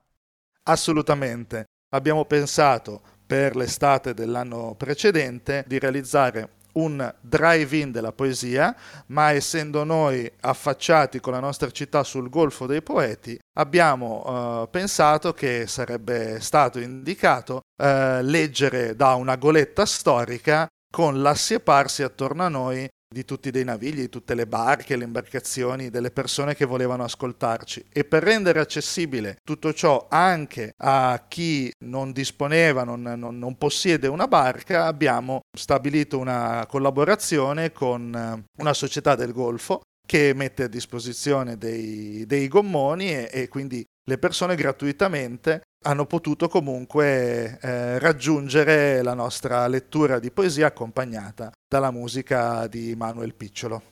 Assolutamente. 0.64 1.64
Abbiamo 1.94 2.26
pensato 2.26 3.00
per 3.26 3.56
l'estate 3.56 4.12
dell'anno 4.12 4.74
precedente 4.74 5.64
di 5.66 5.78
realizzare 5.78 6.58
un 6.72 7.12
drive-in 7.20 7.90
della 7.90 8.12
poesia, 8.12 8.74
ma 9.06 9.32
essendo 9.32 9.84
noi 9.84 10.30
affacciati 10.40 11.20
con 11.20 11.32
la 11.32 11.40
nostra 11.40 11.70
città 11.70 12.02
sul 12.02 12.28
Golfo 12.28 12.66
dei 12.66 12.82
Poeti, 12.82 13.38
abbiamo 13.58 14.62
uh, 14.62 14.70
pensato 14.70 15.32
che 15.32 15.66
sarebbe 15.66 16.40
stato 16.40 16.78
indicato 16.78 17.56
uh, 17.56 18.20
leggere 18.22 18.94
da 18.94 19.14
una 19.14 19.36
goletta 19.36 19.86
storica 19.86 20.66
con 20.90 21.22
l'assieparsi 21.22 22.02
attorno 22.02 22.44
a 22.44 22.48
noi 22.48 22.88
di 23.12 23.24
tutti 23.24 23.50
dei 23.50 23.64
navigli, 23.64 24.02
di 24.02 24.08
tutte 24.08 24.34
le 24.34 24.46
barche, 24.46 24.94
le 24.94 25.02
imbarcazioni, 25.02 25.90
delle 25.90 26.12
persone 26.12 26.54
che 26.54 26.64
volevano 26.64 27.02
ascoltarci. 27.02 27.86
E 27.92 28.04
per 28.04 28.22
rendere 28.22 28.60
accessibile 28.60 29.38
tutto 29.42 29.72
ciò 29.72 30.06
anche 30.08 30.74
a 30.76 31.24
chi 31.26 31.72
non 31.84 32.12
disponeva, 32.12 32.84
non, 32.84 33.02
non, 33.02 33.36
non 33.36 33.58
possiede 33.58 34.06
una 34.06 34.28
barca, 34.28 34.86
abbiamo 34.86 35.40
stabilito 35.56 36.18
una 36.18 36.64
collaborazione 36.68 37.72
con 37.72 38.14
eh, 38.14 38.44
una 38.62 38.72
società 38.72 39.16
del 39.16 39.32
Golfo 39.32 39.80
che 40.06 40.32
mette 40.34 40.64
a 40.64 40.68
disposizione 40.68 41.56
dei, 41.56 42.24
dei 42.26 42.46
gommoni 42.46 43.10
e, 43.10 43.28
e 43.32 43.48
quindi 43.48 43.84
le 44.04 44.18
persone 44.18 44.54
gratuitamente 44.54 45.62
hanno 45.84 46.06
potuto 46.06 46.48
comunque 46.48 47.58
eh, 47.60 47.98
raggiungere 47.98 49.02
la 49.02 49.14
nostra 49.14 49.66
lettura 49.66 50.18
di 50.18 50.30
poesia 50.30 50.66
accompagnata 50.66 51.50
dalla 51.68 51.90
musica 51.90 52.66
di 52.66 52.94
Manuel 52.96 53.34
Picciolo. 53.34 53.82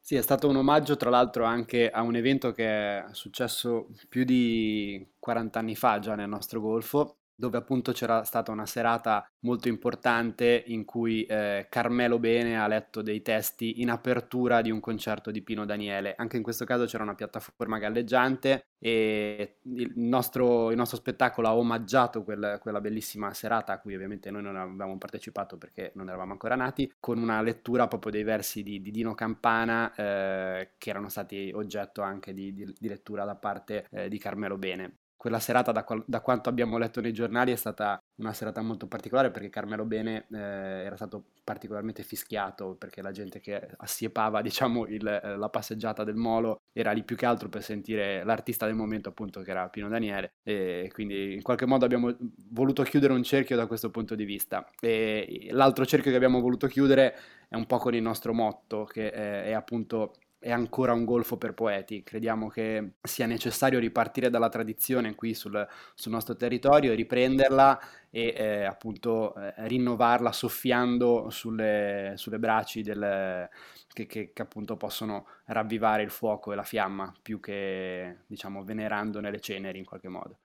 Sì, 0.00 0.16
è 0.16 0.22
stato 0.22 0.48
un 0.48 0.56
omaggio 0.56 0.96
tra 0.96 1.08
l'altro 1.08 1.44
anche 1.44 1.88
a 1.88 2.02
un 2.02 2.16
evento 2.16 2.52
che 2.52 2.66
è 2.66 3.04
successo 3.12 3.88
più 4.08 4.24
di 4.24 5.14
40 5.18 5.58
anni 5.58 5.76
fa 5.76 6.00
già 6.00 6.16
nel 6.16 6.28
nostro 6.28 6.60
golfo, 6.60 7.19
dove 7.40 7.56
appunto 7.56 7.92
c'era 7.92 8.22
stata 8.22 8.52
una 8.52 8.66
serata 8.66 9.26
molto 9.40 9.68
importante 9.68 10.62
in 10.66 10.84
cui 10.84 11.24
eh, 11.24 11.66
Carmelo 11.70 12.18
Bene 12.18 12.60
ha 12.60 12.68
letto 12.68 13.00
dei 13.00 13.22
testi 13.22 13.80
in 13.80 13.88
apertura 13.88 14.60
di 14.60 14.70
un 14.70 14.78
concerto 14.78 15.30
di 15.30 15.40
Pino 15.40 15.64
Daniele. 15.64 16.14
Anche 16.16 16.36
in 16.36 16.42
questo 16.42 16.66
caso 16.66 16.84
c'era 16.84 17.02
una 17.02 17.14
piattaforma 17.14 17.78
galleggiante 17.78 18.66
e 18.78 19.56
il 19.62 19.92
nostro, 19.96 20.70
il 20.70 20.76
nostro 20.76 20.98
spettacolo 20.98 21.48
ha 21.48 21.56
omaggiato 21.56 22.22
quel, 22.22 22.58
quella 22.60 22.80
bellissima 22.80 23.32
serata 23.32 23.72
a 23.72 23.78
cui 23.80 23.94
ovviamente 23.94 24.30
noi 24.30 24.42
non 24.42 24.56
avevamo 24.56 24.98
partecipato 24.98 25.56
perché 25.56 25.92
non 25.94 26.08
eravamo 26.08 26.32
ancora 26.32 26.56
nati, 26.56 26.92
con 27.00 27.18
una 27.18 27.40
lettura 27.40 27.88
proprio 27.88 28.12
dei 28.12 28.22
versi 28.22 28.62
di, 28.62 28.82
di 28.82 28.90
Dino 28.90 29.14
Campana 29.14 29.94
eh, 29.94 30.72
che 30.76 30.90
erano 30.90 31.08
stati 31.08 31.50
oggetto 31.54 32.02
anche 32.02 32.34
di, 32.34 32.52
di, 32.52 32.70
di 32.78 32.88
lettura 32.88 33.24
da 33.24 33.34
parte 33.34 33.86
eh, 33.90 34.08
di 34.10 34.18
Carmelo 34.18 34.58
Bene 34.58 34.98
quella 35.20 35.38
serata, 35.38 35.70
da, 35.70 35.84
qual- 35.84 36.02
da, 36.06 36.22
quanto 36.22 36.48
abbiamo 36.48 36.78
letto 36.78 37.02
nei 37.02 37.12
giornali, 37.12 37.52
è 37.52 37.56
stata 37.56 38.02
una 38.20 38.32
serata 38.32 38.62
molto 38.62 38.86
particolare 38.86 39.30
perché 39.30 39.50
Carmelo 39.50 39.84
Bene 39.84 40.24
eh, 40.32 40.38
era 40.38 40.96
stato 40.96 41.24
particolarmente 41.44 42.02
fischiato 42.02 42.74
perché 42.74 43.02
la 43.02 43.10
gente 43.10 43.38
che 43.38 43.68
assiepava 43.76 44.40
diciamo, 44.40 44.86
il, 44.86 45.06
eh, 45.06 45.36
la 45.36 45.48
passeggiata 45.50 46.04
del 46.04 46.14
Molo 46.14 46.62
era 46.72 46.92
lì 46.92 47.02
più 47.02 47.16
che 47.16 47.26
altro 47.26 47.50
per 47.50 47.62
sentire 47.62 48.24
l'artista 48.24 48.64
del 48.64 48.74
momento 48.74 49.10
appunto 49.10 49.42
che 49.42 49.50
era 49.50 49.68
Pino 49.68 49.90
Daniele. 49.90 50.36
E 50.42 50.90
quindi 50.90 51.34
in 51.34 51.42
qualche 51.42 51.66
modo 51.66 51.84
abbiamo 51.84 52.16
voluto 52.48 52.82
chiudere 52.82 53.12
un 53.12 53.22
cerchio 53.22 53.56
da 53.56 53.66
questo 53.66 53.90
punto 53.90 54.14
di 54.14 54.24
vista. 54.24 54.70
E 54.80 55.48
l'altro 55.50 55.84
cerchio 55.84 56.10
che 56.10 56.16
abbiamo 56.16 56.40
voluto 56.40 56.66
chiudere 56.66 57.14
è 57.46 57.56
un 57.56 57.66
po' 57.66 57.76
con 57.76 57.94
il 57.94 58.00
nostro 58.00 58.32
motto 58.32 58.84
che 58.84 59.10
è, 59.10 59.42
è 59.42 59.52
appunto 59.52 60.14
è 60.40 60.50
ancora 60.50 60.94
un 60.94 61.04
golfo 61.04 61.36
per 61.36 61.52
poeti. 61.52 62.02
Crediamo 62.02 62.48
che 62.48 62.94
sia 63.02 63.26
necessario 63.26 63.78
ripartire 63.78 64.30
dalla 64.30 64.48
tradizione 64.48 65.14
qui 65.14 65.34
sul, 65.34 65.66
sul 65.94 66.10
nostro 66.10 66.34
territorio, 66.34 66.94
riprenderla 66.94 67.78
e 68.08 68.34
eh, 68.34 68.64
appunto 68.64 69.36
eh, 69.36 69.52
rinnovarla 69.68 70.32
soffiando 70.32 71.28
sulle, 71.28 72.14
sulle 72.16 72.38
braci 72.38 72.80
del, 72.80 73.48
che, 73.92 74.06
che, 74.06 74.32
che, 74.32 74.42
appunto 74.42 74.78
possono 74.78 75.26
ravvivare 75.44 76.02
il 76.02 76.10
fuoco 76.10 76.52
e 76.52 76.56
la 76.56 76.64
fiamma 76.64 77.12
più 77.20 77.38
che 77.38 78.20
diciamo 78.26 78.64
venerandone 78.64 79.30
le 79.30 79.40
ceneri 79.40 79.78
in 79.78 79.84
qualche 79.84 80.08
modo. 80.08 80.38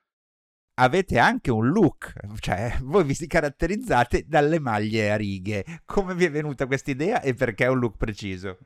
Avete 0.77 1.19
anche 1.19 1.51
un 1.51 1.69
look, 1.69 2.11
cioè 2.39 2.75
voi 2.83 3.05
vi 3.05 3.13
si 3.13 3.27
caratterizzate 3.27 4.25
dalle 4.27 4.59
maglie 4.59 5.09
a 5.09 5.15
righe. 5.15 5.63
Come 5.85 6.13
vi 6.15 6.25
è 6.25 6.29
venuta 6.29 6.65
questa 6.65 6.91
idea 6.91 7.21
e 7.21 7.33
perché 7.33 7.65
un 7.67 7.79
look 7.79 7.95
preciso? 7.95 8.57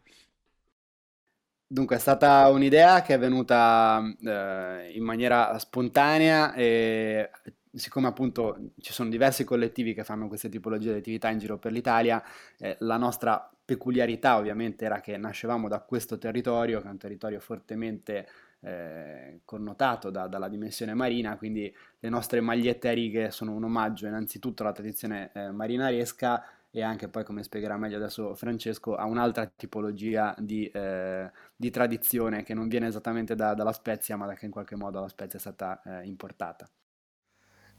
Dunque, 1.72 1.98
è 1.98 2.00
stata 2.00 2.48
un'idea 2.50 3.04
che 3.04 3.14
è 3.14 3.20
venuta 3.20 4.02
eh, 4.24 4.92
in 4.92 5.04
maniera 5.04 5.56
spontanea 5.60 6.54
e 6.56 7.30
siccome 7.72 8.08
appunto 8.08 8.72
ci 8.80 8.92
sono 8.92 9.08
diversi 9.10 9.44
collettivi 9.44 9.94
che 9.94 10.04
fanno 10.04 10.28
queste 10.28 10.50
tipologie 10.50 10.94
di 10.94 10.98
attività 10.98 11.30
in 11.30 11.38
giro 11.38 11.60
per 11.60 11.72
l'Italia, 11.72 12.24
eh, 12.58 12.76
la 12.80 12.98
nostra 12.98 13.48
peculiarità 13.64 14.38
ovviamente 14.38 14.86
era 14.86 15.00
che 15.00 15.16
nascevamo 15.18 15.68
da 15.68 15.82
questo 15.82 16.18
territorio, 16.18 16.82
che 16.82 16.88
è 16.88 16.90
un 16.90 16.98
territorio 16.98 17.40
fortemente 17.40 18.28
eh, 18.62 19.42
connotato 19.46 20.10
da, 20.10 20.26
dalla 20.28 20.50
dimensione 20.50 20.96
marina, 20.96 21.38
quindi 21.38 21.72
le 22.00 22.10
nostre 22.10 22.42
magliette 22.42 22.90
a 22.90 22.94
righe 22.94 23.30
sono 23.30 23.54
un 23.54 23.64
omaggio 23.64 24.08
innanzitutto 24.08 24.64
alla 24.64 24.72
tradizione 24.72 25.30
eh, 25.36 25.52
marinaresca 25.52 26.44
e 26.72 26.84
anche 26.84 27.08
poi, 27.08 27.24
come 27.24 27.44
spiegherà 27.44 27.78
meglio 27.78 27.98
adesso 27.98 28.36
Francesco, 28.36 28.96
a 28.96 29.06
un'altra 29.06 29.46
tipologia 29.48 30.36
di, 30.38 30.68
eh, 30.68 31.32
di 31.56 31.70
tradizione 31.72 32.44
che 32.44 32.54
non 32.54 32.68
viene 32.68 32.88
esattamente 32.88 33.36
da, 33.36 33.54
dalla 33.54 33.74
Spezia, 33.74 34.18
ma 34.18 34.28
da 34.28 34.34
che 34.34 34.46
in 34.46 34.52
qualche 34.52 34.76
modo 34.76 35.00
la 35.00 35.08
Spezia 35.08 35.38
è 35.38 35.42
stata 35.42 35.82
eh, 35.84 36.06
importata. 36.06 36.70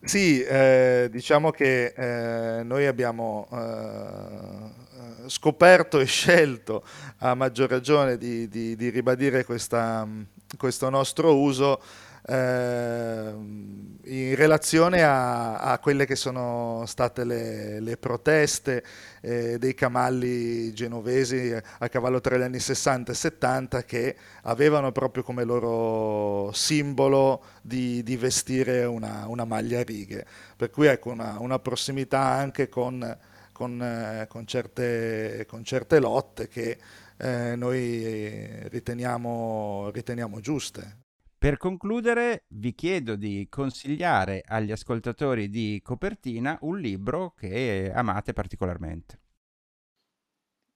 Sì, 0.03 0.43
eh, 0.43 1.09
diciamo 1.11 1.51
che 1.51 1.93
eh, 1.95 2.63
noi 2.65 2.87
abbiamo 2.87 3.47
eh, 3.53 5.29
scoperto 5.29 6.01
e 6.01 6.07
scelto 6.07 6.83
a 7.19 7.35
maggior 7.35 7.69
ragione 7.69 8.17
di, 8.17 8.49
di, 8.49 8.77
di 8.77 8.89
ribadire 8.89 9.45
questa, 9.45 10.09
questo 10.57 10.89
nostro 10.89 11.37
uso 11.39 11.83
in 12.29 14.35
relazione 14.35 15.03
a, 15.03 15.59
a, 15.59 15.79
quelle 15.79 16.05
che 16.05 16.17
sono 16.17 16.85
state 16.87 17.25
le, 17.25 17.81
le 17.81 17.97
proteste 17.97 18.85
eh, 19.23 19.59
dei 19.59 19.75
camalli 19.75 20.73
genovesi 20.75 21.55
a 21.79 21.89
cavallo 21.89 22.21
tra 22.21 22.37
gli 22.37 22.43
anni 22.43 22.61
60 22.61 23.13
e 23.13 23.15
70 23.15 23.85
che 23.85 24.17
avevano 24.43 24.93
proprio 24.93 25.23
come 25.23 25.45
loro 25.45 26.53
simbolo 26.53 27.43
di, 27.63 28.03
di 28.03 28.17
vestire 28.17 28.85
una, 28.85 29.27
una, 29.27 29.45
maglia 29.45 29.81
a 29.81 29.83
righe, 29.83 30.27
per 30.57 30.71
cui 30.71 30.87
ecco 30.87 31.11
una, 31.11 31.37
una 31.39 31.59
prossimità 31.59 32.21
anche 32.21 32.69
con, 32.69 33.19
con, 33.53 33.83
eh, 33.83 34.27
con, 34.29 34.47
certe, 34.47 35.47
con 35.49 35.65
certe 35.65 35.99
lotte 36.01 36.49
che 36.49 36.79
eh, 37.17 37.55
noi 37.57 38.69
riteniamo, 38.69 39.91
riteniamo 39.91 40.41
giuste. 40.41 41.00
Per 41.41 41.57
concludere, 41.57 42.45
vi 42.49 42.75
chiedo 42.75 43.17
di 43.17 43.47
consigliare 43.49 44.43
agli 44.47 44.73
ascoltatori 44.73 45.49
di 45.49 45.81
Copertina 45.83 46.59
un 46.61 46.79
libro 46.79 47.33
che 47.35 47.91
amate 47.95 48.35
particolarmente. 48.35 49.20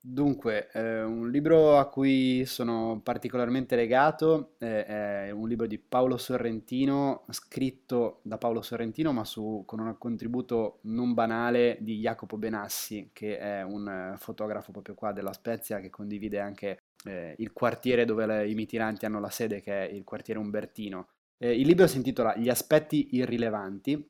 Dunque, 0.07 0.69
eh, 0.73 1.03
un 1.03 1.31
libro 1.31 1.79
a 1.79 1.89
cui 1.89 2.45
sono 2.45 3.01
particolarmente 3.03 3.75
legato 3.75 4.53
eh, 4.59 4.85
è 4.85 5.31
un 5.31 5.49
libro 5.49 5.67
di 5.67 5.79
Paolo 5.79 6.19
Sorrentino, 6.19 7.25
scritto 7.31 8.21
da 8.21 8.37
Paolo 8.37 8.61
Sorrentino, 8.61 9.15
ma 9.15 9.25
su, 9.25 9.63
con 9.65 9.81
un 9.81 9.97
contributo 9.97 10.81
non 10.83 11.15
banale 11.15 11.79
di 11.81 12.01
Jacopo 12.01 12.37
Benassi, 12.37 13.13
che 13.15 13.39
è 13.39 13.63
un 13.63 13.89
eh, 13.89 14.19
fotografo 14.19 14.73
proprio 14.73 14.95
qua 14.95 15.13
della 15.13 15.33
Spezia, 15.33 15.81
che 15.81 15.89
condivide 15.89 16.39
anche 16.39 16.81
eh, 17.07 17.35
il 17.39 17.55
quartiere 17.55 18.05
dove 18.05 18.27
le, 18.27 18.47
i 18.47 18.55
mitiranti 18.55 19.07
hanno 19.07 19.21
la 19.21 19.31
sede, 19.31 19.63
che 19.63 19.89
è 19.89 19.91
il 19.91 20.05
quartiere 20.05 20.39
Umbertino. 20.39 21.09
Eh, 21.39 21.59
il 21.59 21.67
libro 21.67 21.87
si 21.87 21.97
intitola 21.97 22.37
Gli 22.37 22.51
aspetti 22.51 23.17
irrilevanti 23.17 24.07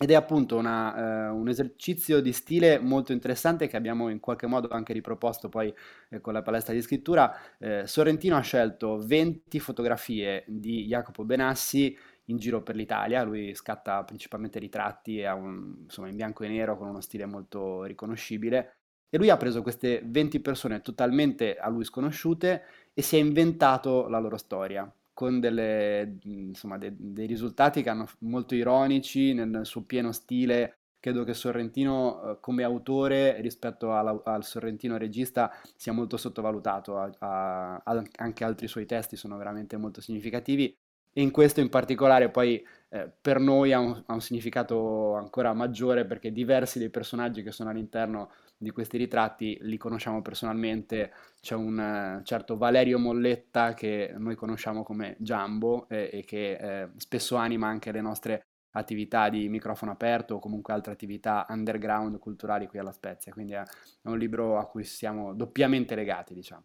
ed 0.00 0.12
è 0.12 0.14
appunto 0.14 0.56
una, 0.56 1.26
eh, 1.26 1.28
un 1.30 1.48
esercizio 1.48 2.20
di 2.20 2.32
stile 2.32 2.78
molto 2.78 3.12
interessante 3.12 3.66
che 3.66 3.76
abbiamo 3.76 4.08
in 4.10 4.20
qualche 4.20 4.46
modo 4.46 4.68
anche 4.68 4.92
riproposto 4.92 5.48
poi 5.48 5.74
eh, 6.10 6.20
con 6.20 6.32
la 6.32 6.42
palestra 6.42 6.72
di 6.72 6.80
scrittura. 6.80 7.34
Eh, 7.58 7.84
Sorrentino 7.84 8.36
ha 8.36 8.40
scelto 8.40 8.98
20 9.04 9.58
fotografie 9.58 10.44
di 10.46 10.86
Jacopo 10.86 11.24
Benassi 11.24 11.98
in 12.26 12.36
giro 12.36 12.62
per 12.62 12.76
l'Italia, 12.76 13.24
lui 13.24 13.54
scatta 13.56 14.04
principalmente 14.04 14.60
ritratti 14.60 15.20
un, 15.22 15.78
insomma, 15.82 16.08
in 16.08 16.14
bianco 16.14 16.44
e 16.44 16.48
nero 16.48 16.76
con 16.76 16.86
uno 16.86 17.00
stile 17.00 17.26
molto 17.26 17.82
riconoscibile. 17.82 18.76
E 19.10 19.18
lui 19.18 19.30
ha 19.30 19.36
preso 19.36 19.62
queste 19.62 20.02
20 20.04 20.38
persone 20.40 20.80
totalmente 20.80 21.56
a 21.56 21.68
lui 21.68 21.84
sconosciute 21.84 22.62
e 22.94 23.02
si 23.02 23.16
è 23.16 23.18
inventato 23.18 24.06
la 24.06 24.18
loro 24.18 24.36
storia, 24.36 24.88
con 25.18 25.40
delle, 25.40 26.18
insomma, 26.22 26.78
de- 26.78 26.94
dei 26.96 27.26
risultati 27.26 27.82
che 27.82 27.90
hanno 27.90 28.06
molto 28.20 28.54
ironici 28.54 29.34
nel 29.34 29.66
suo 29.66 29.82
pieno 29.82 30.12
stile. 30.12 30.76
Credo 31.00 31.24
che 31.24 31.34
Sorrentino 31.34 32.22
eh, 32.22 32.36
come 32.40 32.62
autore 32.62 33.40
rispetto 33.40 33.96
alla, 33.96 34.20
al 34.24 34.44
Sorrentino 34.44 34.96
regista 34.96 35.50
sia 35.74 35.90
molto 35.92 36.16
sottovalutato, 36.16 36.98
a, 36.98 37.10
a, 37.18 37.82
a, 37.84 38.02
anche 38.18 38.44
altri 38.44 38.68
suoi 38.68 38.86
testi 38.86 39.16
sono 39.16 39.36
veramente 39.36 39.76
molto 39.76 40.00
significativi 40.00 40.72
e 41.12 41.20
in 41.20 41.32
questo 41.32 41.58
in 41.58 41.68
particolare 41.68 42.30
poi 42.30 42.64
eh, 42.90 43.10
per 43.20 43.40
noi 43.40 43.72
ha 43.72 43.80
un, 43.80 44.00
ha 44.06 44.12
un, 44.12 44.20
significato 44.20 45.14
ancora 45.16 45.52
maggiore 45.52 46.04
perché 46.04 46.30
diversi 46.30 46.78
dei 46.78 46.90
personaggi 46.90 47.42
che 47.42 47.50
sono 47.50 47.70
all'interno 47.70 48.30
di 48.58 48.70
questi 48.70 48.96
ritratti 48.96 49.56
li 49.62 49.76
conosciamo 49.76 50.20
personalmente, 50.20 51.12
c'è 51.40 51.54
un 51.54 51.78
eh, 51.78 52.24
certo 52.24 52.56
Valerio 52.56 52.98
Molletta 52.98 53.72
che 53.72 54.12
noi 54.16 54.34
conosciamo 54.34 54.82
come 54.82 55.16
Jumbo 55.20 55.88
eh, 55.88 56.10
e 56.12 56.24
che 56.24 56.52
eh, 56.52 56.88
spesso 56.96 57.36
anima 57.36 57.68
anche 57.68 57.92
le 57.92 58.00
nostre 58.00 58.46
attività 58.72 59.28
di 59.28 59.48
microfono 59.48 59.92
aperto 59.92 60.34
o 60.34 60.38
comunque 60.40 60.72
altre 60.72 60.92
attività 60.92 61.46
underground 61.48 62.18
culturali 62.18 62.66
qui 62.66 62.78
alla 62.78 62.92
Spezia, 62.92 63.32
quindi 63.32 63.52
è 63.52 63.62
un 64.02 64.18
libro 64.18 64.58
a 64.58 64.66
cui 64.66 64.84
siamo 64.84 65.32
doppiamente 65.34 65.94
legati, 65.94 66.34
diciamo. 66.34 66.64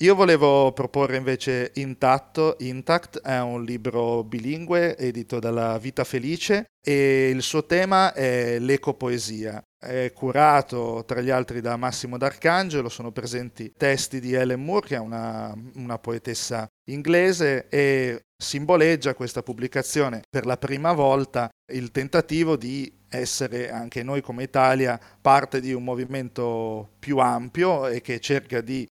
Io 0.00 0.14
volevo 0.14 0.70
proporre 0.70 1.16
invece 1.16 1.72
Intatto. 1.74 2.54
Intact 2.60 3.20
è 3.20 3.40
un 3.40 3.64
libro 3.64 4.22
bilingue 4.22 4.96
edito 4.96 5.40
dalla 5.40 5.76
Vita 5.78 6.04
Felice 6.04 6.66
e 6.80 7.30
il 7.30 7.42
suo 7.42 7.66
tema 7.66 8.12
è 8.12 8.60
l'ecopoesia. 8.60 9.60
È 9.76 10.12
curato 10.14 11.02
tra 11.04 11.20
gli 11.20 11.30
altri 11.30 11.60
da 11.60 11.76
Massimo 11.76 12.16
D'Arcangelo, 12.16 12.88
sono 12.88 13.10
presenti 13.10 13.72
testi 13.76 14.20
di 14.20 14.34
Ellen 14.34 14.64
Moore, 14.64 14.86
che 14.86 14.94
è 14.94 15.00
una, 15.00 15.52
una 15.74 15.98
poetessa 15.98 16.68
inglese, 16.88 17.66
e 17.68 18.20
simboleggia 18.40 19.14
questa 19.14 19.42
pubblicazione 19.42 20.22
per 20.30 20.46
la 20.46 20.56
prima 20.56 20.92
volta 20.92 21.48
il 21.72 21.90
tentativo 21.90 22.54
di 22.56 23.00
essere 23.08 23.68
anche 23.68 24.04
noi 24.04 24.20
come 24.20 24.44
Italia 24.44 25.00
parte 25.20 25.60
di 25.60 25.72
un 25.72 25.82
movimento 25.82 26.90
più 27.00 27.18
ampio 27.18 27.88
e 27.88 28.00
che 28.00 28.20
cerca 28.20 28.60
di 28.60 28.86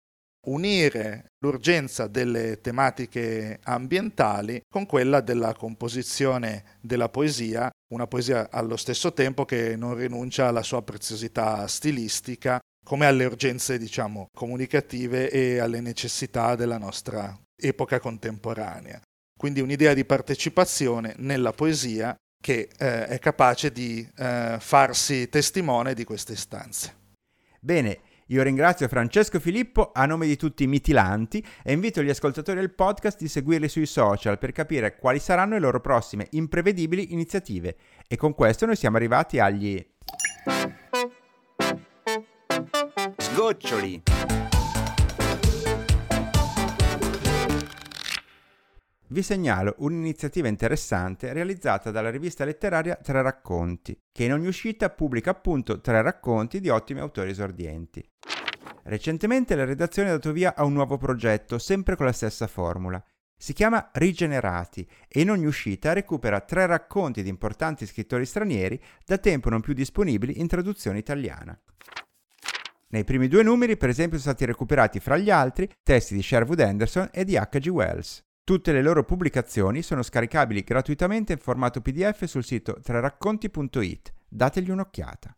unire 0.47 1.33
l'urgenza 1.39 2.07
delle 2.07 2.61
tematiche 2.61 3.61
ambientali 3.63 4.63
con 4.69 4.87
quella 4.87 5.21
della 5.21 5.55
composizione 5.55 6.65
della 6.81 7.09
poesia, 7.09 7.71
una 7.93 8.07
poesia 8.07 8.51
allo 8.51 8.77
stesso 8.77 9.13
tempo 9.13 9.45
che 9.45 9.77
non 9.77 9.95
rinuncia 9.95 10.49
alla 10.49 10.63
sua 10.63 10.83
preziosità 10.83 11.67
stilistica, 11.67 12.59
come 12.85 13.07
alle 13.07 13.25
urgenze, 13.25 13.79
diciamo, 13.79 14.27
comunicative 14.35 15.31
e 15.31 15.59
alle 15.59 15.81
necessità 15.81 16.57
della 16.57 16.79
nostra 16.79 17.39
epoca 17.57 18.01
contemporanea. 18.01 19.01
Quindi 19.39 19.61
un'idea 19.61 19.95
di 19.95 20.05
partecipazione 20.05 21.15
nella 21.19 21.53
poesia 21.53 22.15
che 22.43 22.69
eh, 22.77 23.07
è 23.07 23.19
capace 23.21 23.71
di 23.71 24.07
eh, 24.17 24.57
farsi 24.59 25.29
testimone 25.29 25.95
di 25.95 26.05
queste 26.05 26.33
istanze. 26.33 26.95
Bene, 27.61 28.01
io 28.27 28.43
ringrazio 28.43 28.89
Francesco 28.89 29.41
Filippo 29.41 29.91
a 29.93 30.07
nome 30.07 30.27
di 30.27 30.37
tutti 30.37 30.65
i 30.65 30.67
mitilanti 30.67 31.45
e 31.63 31.73
invito 31.73 32.03
gli 32.03 32.11
ascoltatori 32.11 32.61
del 32.61 32.73
podcast 32.73 33.19
di 33.19 33.29
seguirli 33.29 33.69
sui 33.69 33.87
social 33.87 34.39
per 34.39 34.53
capire 34.53 34.97
quali 34.97 35.19
saranno 35.19 35.55
le 35.55 35.61
loro 35.61 35.81
prossime 35.81 36.27
imprevedibili 36.31 37.13
iniziative. 37.13 37.77
E 38.09 38.17
con 38.17 38.35
questo 38.35 38.67
noi 38.67 38.77
siamo 38.77 38.97
arrivati 38.97 39.39
agli 39.39 39.85
Sgoccioli. 43.17 44.03
Vi 49.13 49.23
segnalo 49.23 49.75
un'iniziativa 49.79 50.49
interessante 50.49 51.33
realizzata 51.33 51.91
dalla 51.91 52.11
rivista 52.11 52.45
letteraria 52.45 52.97
Tre 52.97 53.21
Racconti, 53.21 53.97
che 54.11 54.25
in 54.25 54.33
ogni 54.33 54.47
uscita 54.47 54.89
pubblica 54.89 55.31
appunto 55.31 55.81
tre 55.81 56.01
racconti 56.03 56.61
di 56.61 56.71
ottimi 56.71 57.01
autori 57.01 57.31
esordienti. 57.31 58.03
Recentemente 58.85 59.55
la 59.55 59.65
redazione 59.65 60.09
ha 60.09 60.13
dato 60.13 60.33
via 60.33 60.55
a 60.57 60.65
un 60.65 60.73
nuovo 60.73 60.97
progetto, 60.97 61.59
sempre 61.59 61.95
con 61.95 62.07
la 62.07 62.13
stessa 62.13 62.47
formula. 62.47 63.03
Si 63.37 63.53
chiama 63.53 63.91
Rigenerati 63.93 64.89
e 65.07 65.21
in 65.21 65.31
ogni 65.31 65.47
uscita 65.47 65.93
recupera 65.93 66.41
tre 66.41 66.67
racconti 66.67 67.23
di 67.23 67.29
importanti 67.29 67.87
scrittori 67.87 68.25
stranieri 68.25 68.81
da 69.05 69.19
tempo 69.19 69.51
non 69.51 69.61
più 69.61 69.75
disponibili 69.75 70.41
in 70.41 70.47
traduzione 70.47 70.99
italiana. 70.99 71.59
Nei 72.89 73.05
primi 73.05 73.29
due 73.29 73.43
numeri, 73.43 73.77
per 73.77 73.89
esempio, 73.89 74.19
sono 74.19 74.35
stati 74.35 74.51
recuperati 74.51 75.01
fra 75.01 75.17
gli 75.17 75.31
altri 75.31 75.69
testi 75.83 76.15
di 76.15 76.23
Sherwood 76.23 76.61
Anderson 76.61 77.09
e 77.13 77.25
di 77.25 77.37
H.G. 77.37 77.69
Wells. 77.69 78.25
Tutte 78.45 78.73
le 78.73 78.83
loro 78.83 79.05
pubblicazioni 79.05 79.83
sono 79.83 80.03
scaricabili 80.03 80.63
gratuitamente 80.63 81.33
in 81.33 81.39
formato 81.39 81.81
PDF 81.81 82.25
sul 82.25 82.43
sito 82.43 82.77
traracconti.it. 82.83 84.13
Dategli 84.29 84.71
un'occhiata. 84.71 85.37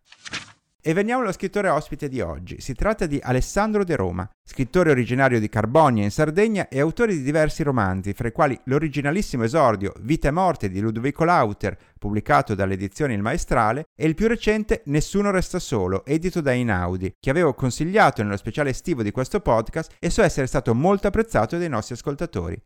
E 0.87 0.92
veniamo 0.92 1.23
allo 1.23 1.33
scrittore 1.33 1.70
ospite 1.70 2.11
di 2.11 2.20
oggi. 2.20 2.61
Si 2.61 2.75
tratta 2.75 3.07
di 3.07 3.18
Alessandro 3.18 3.85
De 3.85 3.97
Roma, 3.97 4.29
scrittore 4.44 4.90
originario 4.90 5.40
di 5.40 5.49
Carbonia 5.49 6.05
in 6.05 6.11
Sardegna 6.11 6.68
e 6.68 6.79
autore 6.79 7.14
di 7.14 7.23
diversi 7.23 7.62
romanzi, 7.62 8.12
fra 8.12 8.29
i 8.29 8.33
quali 8.33 8.61
l'originalissimo 8.64 9.44
esordio 9.44 9.94
Vita 10.01 10.29
e 10.29 10.31
morte 10.31 10.68
di 10.68 10.81
Ludovico 10.81 11.25
Lauter, 11.25 11.75
pubblicato 11.99 12.55
dalle 12.55 12.75
edizioni 12.75 13.14
Il 13.14 13.23
Maestrale, 13.23 13.87
e 13.97 14.07
il 14.07 14.14
più 14.14 14.29
recente 14.29 14.83
Nessuno 14.85 15.31
resta 15.31 15.59
solo, 15.59 16.05
edito 16.05 16.42
da 16.42 16.53
Inaudi, 16.53 17.14
che 17.18 17.31
avevo 17.31 17.55
consigliato 17.55 18.23
nello 18.23 18.37
speciale 18.37 18.68
estivo 18.68 19.03
di 19.03 19.11
questo 19.11 19.40
podcast 19.40 19.94
e 19.99 20.11
so 20.11 20.23
essere 20.23 20.47
stato 20.47 20.75
molto 20.75 21.07
apprezzato 21.07 21.57
dai 21.57 21.70
nostri 21.70 21.94
ascoltatori. 21.94 22.62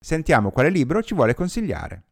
Sentiamo 0.00 0.50
quale 0.50 0.70
libro 0.70 1.02
ci 1.02 1.12
vuole 1.12 1.34
consigliare. 1.34 2.04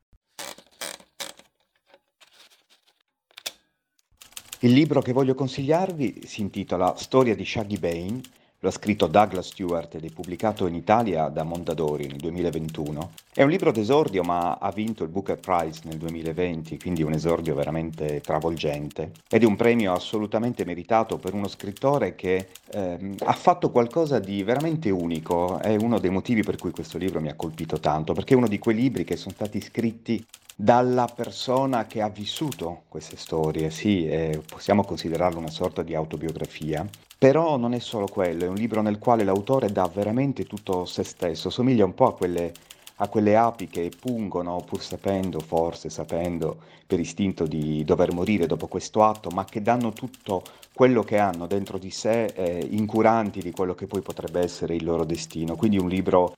Il 4.60 4.72
libro 4.72 5.02
che 5.02 5.12
voglio 5.12 5.34
consigliarvi 5.34 6.22
si 6.24 6.40
intitola 6.40 6.94
Storia 6.96 7.34
di 7.34 7.44
Shaggy 7.44 7.78
Bane, 7.78 8.20
lo 8.60 8.70
ha 8.70 8.72
scritto 8.72 9.06
Douglas 9.06 9.48
Stewart 9.48 9.94
ed 9.96 10.06
è 10.06 10.10
pubblicato 10.10 10.66
in 10.66 10.74
Italia 10.74 11.28
da 11.28 11.42
Mondadori 11.42 12.06
nel 12.06 12.16
2021. 12.16 13.10
È 13.34 13.42
un 13.42 13.50
libro 13.50 13.70
d'esordio 13.70 14.22
ma 14.22 14.54
ha 14.54 14.72
vinto 14.72 15.04
il 15.04 15.10
Booker 15.10 15.38
Prize 15.38 15.82
nel 15.84 15.98
2020, 15.98 16.78
quindi 16.78 17.02
un 17.02 17.12
esordio 17.12 17.54
veramente 17.54 18.22
travolgente 18.22 19.12
ed 19.28 19.42
è 19.42 19.46
un 19.46 19.56
premio 19.56 19.92
assolutamente 19.92 20.64
meritato 20.64 21.18
per 21.18 21.34
uno 21.34 21.48
scrittore 21.48 22.14
che 22.14 22.48
ehm, 22.70 23.16
ha 23.24 23.34
fatto 23.34 23.70
qualcosa 23.70 24.18
di 24.18 24.42
veramente 24.42 24.88
unico. 24.88 25.58
È 25.58 25.76
uno 25.76 25.98
dei 25.98 26.10
motivi 26.10 26.42
per 26.42 26.56
cui 26.56 26.70
questo 26.70 26.96
libro 26.96 27.20
mi 27.20 27.28
ha 27.28 27.34
colpito 27.34 27.78
tanto, 27.78 28.14
perché 28.14 28.32
è 28.32 28.38
uno 28.38 28.48
di 28.48 28.58
quei 28.58 28.74
libri 28.74 29.04
che 29.04 29.16
sono 29.16 29.34
stati 29.34 29.60
scritti 29.60 30.24
dalla 30.58 31.06
persona 31.14 31.86
che 31.86 32.00
ha 32.00 32.08
vissuto 32.08 32.84
queste 32.88 33.18
storie, 33.18 33.70
sì, 33.70 34.08
eh, 34.08 34.40
possiamo 34.48 34.84
considerarlo 34.84 35.38
una 35.38 35.50
sorta 35.50 35.82
di 35.82 35.94
autobiografia, 35.94 36.88
però 37.18 37.58
non 37.58 37.74
è 37.74 37.78
solo 37.78 38.06
quello, 38.06 38.44
è 38.44 38.48
un 38.48 38.54
libro 38.54 38.80
nel 38.80 38.98
quale 38.98 39.22
l'autore 39.22 39.70
dà 39.70 39.86
veramente 39.92 40.44
tutto 40.44 40.86
se 40.86 41.04
stesso, 41.04 41.50
somiglia 41.50 41.84
un 41.84 41.92
po' 41.92 42.06
a 42.06 42.14
quelle, 42.14 42.54
a 42.96 43.08
quelle 43.08 43.36
api 43.36 43.66
che 43.68 43.90
pungono 44.00 44.62
pur 44.64 44.80
sapendo, 44.80 45.40
forse 45.40 45.90
sapendo, 45.90 46.56
per 46.86 47.00
istinto 47.00 47.46
di 47.46 47.84
dover 47.84 48.14
morire 48.14 48.46
dopo 48.46 48.66
questo 48.66 49.02
atto, 49.02 49.28
ma 49.28 49.44
che 49.44 49.60
danno 49.60 49.92
tutto 49.92 50.42
quello 50.72 51.02
che 51.02 51.18
hanno 51.18 51.46
dentro 51.46 51.76
di 51.76 51.90
sé, 51.90 52.26
eh, 52.26 52.66
incuranti 52.70 53.40
di 53.40 53.50
quello 53.50 53.74
che 53.74 53.86
poi 53.86 54.00
potrebbe 54.00 54.40
essere 54.40 54.74
il 54.74 54.84
loro 54.84 55.04
destino. 55.04 55.54
Quindi 55.56 55.78
un 55.78 55.88
libro 55.88 56.34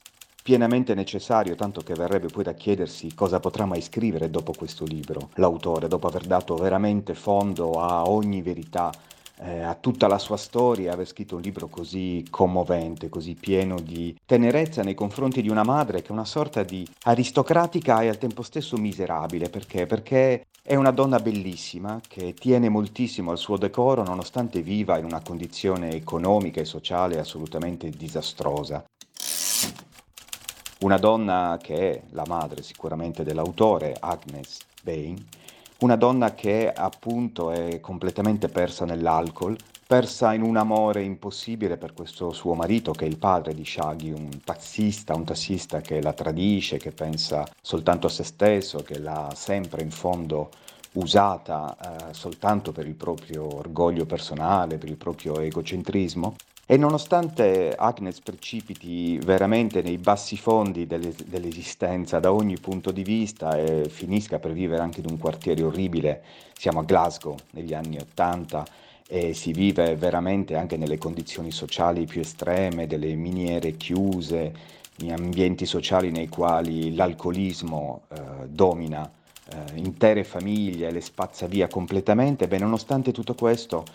pienamente 0.49 0.95
necessario, 0.95 1.53
tanto 1.53 1.81
che 1.81 1.93
verrebbe 1.93 2.25
poi 2.25 2.43
da 2.43 2.55
chiedersi 2.55 3.13
cosa 3.13 3.39
potrà 3.39 3.65
mai 3.65 3.81
scrivere 3.81 4.31
dopo 4.31 4.51
questo 4.57 4.83
libro, 4.83 5.29
l'autore, 5.35 5.87
dopo 5.87 6.07
aver 6.07 6.25
dato 6.25 6.55
veramente 6.55 7.13
fondo 7.13 7.79
a 7.79 8.09
ogni 8.09 8.41
verità, 8.41 8.91
eh, 9.41 9.59
a 9.59 9.75
tutta 9.75 10.07
la 10.07 10.17
sua 10.17 10.37
storia, 10.37 10.91
aver 10.91 11.05
scritto 11.05 11.35
un 11.35 11.43
libro 11.43 11.67
così 11.67 12.25
commovente, 12.31 13.09
così 13.09 13.35
pieno 13.35 13.79
di 13.79 14.17
tenerezza 14.25 14.81
nei 14.81 14.95
confronti 14.95 15.43
di 15.43 15.49
una 15.49 15.63
madre 15.63 16.01
che 16.01 16.07
è 16.07 16.13
una 16.13 16.25
sorta 16.25 16.63
di 16.63 16.83
aristocratica 17.03 18.01
e 18.01 18.07
al 18.07 18.17
tempo 18.17 18.41
stesso 18.41 18.75
miserabile, 18.75 19.49
perché? 19.49 19.85
Perché 19.85 20.47
è 20.63 20.73
una 20.73 20.89
donna 20.89 21.19
bellissima 21.19 22.01
che 22.07 22.33
tiene 22.33 22.69
moltissimo 22.69 23.29
al 23.29 23.37
suo 23.37 23.55
decoro 23.55 24.01
nonostante 24.01 24.63
viva 24.63 24.97
in 24.97 25.05
una 25.05 25.21
condizione 25.21 25.91
economica 25.91 26.59
e 26.59 26.65
sociale 26.65 27.19
assolutamente 27.19 27.91
disastrosa. 27.91 28.83
Una 30.81 30.97
donna 30.97 31.59
che 31.61 31.91
è 31.91 32.01
la 32.11 32.23
madre 32.25 32.63
sicuramente 32.63 33.23
dell'autore, 33.23 33.97
Agnes 33.99 34.59
Bain, 34.81 35.21
una 35.79 35.97
donna 35.97 36.33
che 36.33 36.71
appunto 36.71 37.51
è 37.51 37.81
completamente 37.81 38.47
persa 38.47 38.85
nell'alcol, 38.85 39.57
persa 39.85 40.33
in 40.33 40.41
un 40.41 40.55
amore 40.55 41.03
impossibile 41.03 41.75
per 41.75 41.93
questo 41.93 42.31
suo 42.31 42.53
marito 42.53 42.93
che 42.93 43.03
è 43.03 43.09
il 43.09 43.17
padre 43.17 43.53
di 43.53 43.65
Shaggy, 43.65 44.11
un 44.11 44.29
tassista, 44.41 45.13
un 45.15 45.25
tassista 45.25 45.81
che 45.81 46.01
la 46.01 46.13
tradisce, 46.13 46.77
che 46.77 46.91
pensa 46.91 47.45
soltanto 47.61 48.07
a 48.07 48.09
se 48.09 48.23
stesso, 48.23 48.77
che 48.77 48.99
l'ha 48.99 49.33
sempre 49.35 49.81
in 49.81 49.91
fondo 49.91 50.49
usata 50.93 51.75
eh, 52.09 52.13
soltanto 52.13 52.71
per 52.71 52.87
il 52.87 52.95
proprio 52.95 53.53
orgoglio 53.53 54.05
personale, 54.05 54.77
per 54.77 54.87
il 54.87 54.95
proprio 54.95 55.41
egocentrismo 55.41 56.35
e 56.71 56.77
nonostante 56.77 57.73
Agnes 57.75 58.19
precipiti 58.19 59.17
veramente 59.17 59.81
nei 59.81 59.97
bassi 59.97 60.37
fondi 60.37 60.85
delle, 60.85 61.15
dell'esistenza 61.25 62.19
da 62.19 62.31
ogni 62.31 62.59
punto 62.59 62.91
di 62.91 63.01
vista 63.01 63.57
e 63.57 63.89
finisca 63.89 64.37
per 64.37 64.51
vivere 64.51 64.83
anche 64.83 64.99
in 64.99 65.07
un 65.09 65.17
quartiere 65.17 65.63
orribile, 65.63 66.21
siamo 66.55 66.81
a 66.81 66.83
Glasgow 66.83 67.35
negli 67.53 67.73
anni 67.73 67.97
Ottanta 67.97 68.63
e 69.07 69.33
si 69.33 69.51
vive 69.51 69.95
veramente 69.95 70.55
anche 70.55 70.77
nelle 70.77 70.99
condizioni 70.99 71.49
sociali 71.49 72.05
più 72.05 72.21
estreme, 72.21 72.85
delle 72.85 73.15
miniere 73.15 73.75
chiuse, 73.75 74.53
in 74.97 75.13
ambienti 75.13 75.65
sociali 75.65 76.11
nei 76.11 76.27
quali 76.27 76.93
l'alcolismo 76.93 78.03
eh, 78.09 78.47
domina 78.47 79.11
eh, 79.51 79.57
intere 79.73 80.23
famiglie, 80.23 80.91
le 80.91 81.01
spazza 81.01 81.47
via 81.47 81.67
completamente, 81.67 82.47
beh 82.47 82.59
nonostante 82.59 83.11
tutto 83.11 83.33
questo 83.33 83.85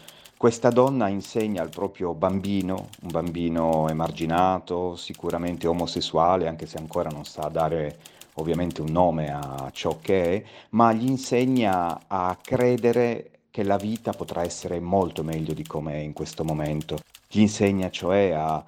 questa 0.45 0.69
donna 0.69 1.09
insegna 1.09 1.63
al 1.63 1.71
proprio 1.71 2.13
bambino, 2.13 2.91
un 3.01 3.11
bambino 3.11 3.89
emarginato, 3.89 4.95
sicuramente 4.95 5.67
omosessuale, 5.67 6.47
anche 6.47 6.67
se 6.67 6.77
ancora 6.77 7.09
non 7.09 7.25
sa 7.25 7.49
dare 7.49 7.97
ovviamente 8.35 8.83
un 8.83 8.91
nome 8.91 9.33
a 9.33 9.71
ciò 9.73 9.97
che 10.03 10.35
è, 10.35 10.45
ma 10.73 10.93
gli 10.93 11.09
insegna 11.09 11.99
a 12.07 12.37
credere 12.43 13.31
che 13.51 13.63
la 13.63 13.79
vita 13.79 14.13
potrà 14.13 14.43
essere 14.43 14.81
molto 14.81 15.23
meglio 15.23 15.55
di 15.55 15.65
come 15.65 15.95
è 15.95 16.01
in 16.01 16.13
questo 16.13 16.45
momento. 16.45 16.99
Gli 17.27 17.41
insegna 17.41 17.89
cioè 17.89 18.33
a 18.33 18.63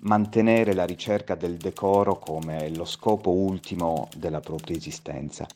mantenere 0.00 0.74
la 0.74 0.84
ricerca 0.84 1.34
del 1.34 1.56
decoro 1.56 2.18
come 2.18 2.68
lo 2.74 2.84
scopo 2.84 3.30
ultimo 3.30 4.10
della 4.18 4.40
propria 4.40 4.76
esistenza. 4.76 5.46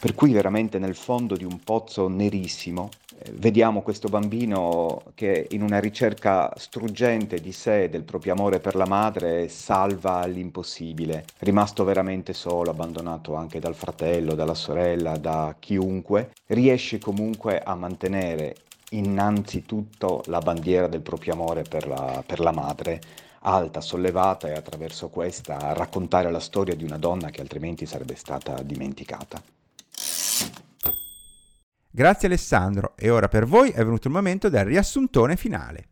Per 0.00 0.14
cui 0.14 0.32
veramente 0.32 0.78
nel 0.78 0.94
fondo 0.94 1.36
di 1.36 1.44
un 1.44 1.60
pozzo 1.62 2.08
nerissimo 2.08 2.88
vediamo 3.32 3.82
questo 3.82 4.08
bambino 4.08 5.02
che 5.14 5.46
in 5.50 5.62
una 5.62 5.78
ricerca 5.78 6.52
struggente 6.56 7.40
di 7.40 7.52
sé, 7.52 7.88
del 7.88 8.02
proprio 8.02 8.32
amore 8.32 8.60
per 8.60 8.74
la 8.74 8.86
madre, 8.86 9.48
salva 9.48 10.24
l'impossibile, 10.26 11.24
rimasto 11.38 11.84
veramente 11.84 12.32
solo, 12.32 12.70
abbandonato 12.70 13.34
anche 13.34 13.58
dal 13.58 13.74
fratello, 13.74 14.34
dalla 14.34 14.54
sorella, 14.54 15.16
da 15.16 15.54
chiunque, 15.58 16.32
riesce 16.46 16.98
comunque 16.98 17.60
a 17.60 17.74
mantenere 17.74 18.56
innanzitutto 18.90 20.22
la 20.26 20.40
bandiera 20.40 20.88
del 20.88 21.00
proprio 21.00 21.34
amore 21.34 21.62
per 21.62 21.86
la, 21.86 22.22
per 22.26 22.40
la 22.40 22.52
madre 22.52 23.00
alta, 23.42 23.80
sollevata 23.80 24.48
e 24.48 24.52
attraverso 24.52 25.08
questa 25.08 25.72
raccontare 25.72 26.30
la 26.30 26.40
storia 26.40 26.74
di 26.74 26.84
una 26.84 26.98
donna 26.98 27.30
che 27.30 27.40
altrimenti 27.40 27.86
sarebbe 27.86 28.14
stata 28.14 28.62
dimenticata. 28.62 29.42
Grazie 31.92 32.28
Alessandro 32.28 32.94
e 32.96 33.10
ora 33.10 33.26
per 33.26 33.46
voi 33.46 33.70
è 33.70 33.82
venuto 33.82 34.06
il 34.06 34.14
momento 34.14 34.48
del 34.48 34.64
riassuntone 34.64 35.34
finale. 35.34 35.88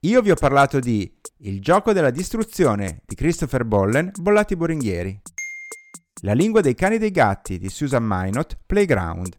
Io 0.00 0.20
vi 0.20 0.30
ho 0.30 0.34
parlato 0.34 0.80
di 0.80 1.10
Il 1.38 1.62
gioco 1.62 1.94
della 1.94 2.10
distruzione 2.10 3.00
di 3.06 3.14
Christopher 3.14 3.64
Bollen, 3.64 4.12
Bollati 4.20 4.54
Boringhieri. 4.54 5.18
La 6.22 6.34
lingua 6.34 6.60
dei 6.60 6.74
cani 6.74 6.96
e 6.96 6.98
dei 6.98 7.10
gatti 7.10 7.58
di 7.58 7.70
Susan 7.70 8.04
Minot, 8.06 8.58
Playground. 8.66 9.34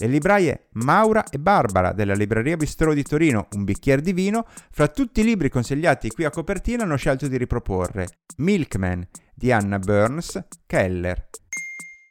Le 0.00 0.06
libraie 0.08 0.68
Maura 0.72 1.22
e 1.28 1.38
Barbara 1.38 1.92
della 1.92 2.14
libreria 2.14 2.56
Bistro 2.56 2.92
di 2.94 3.04
Torino, 3.04 3.46
Un 3.52 3.62
bicchiere 3.62 4.02
di 4.02 4.12
vino, 4.12 4.44
fra 4.72 4.88
tutti 4.88 5.20
i 5.20 5.24
libri 5.24 5.50
consigliati 5.50 6.08
qui 6.08 6.24
a 6.24 6.30
copertina 6.30 6.82
hanno 6.82 6.96
scelto 6.96 7.28
di 7.28 7.36
riproporre 7.36 8.08
Milkman 8.38 9.06
di 9.32 9.52
Anna 9.52 9.78
Burns, 9.78 10.46
Keller, 10.66 11.28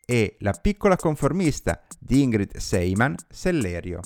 e 0.10 0.38
La 0.39 0.53
piccola 0.53 0.95
conformista 0.95 1.84
di 1.99 2.22
Ingrid 2.22 2.55
Seyman, 2.55 3.14
Sellerio. 3.30 3.99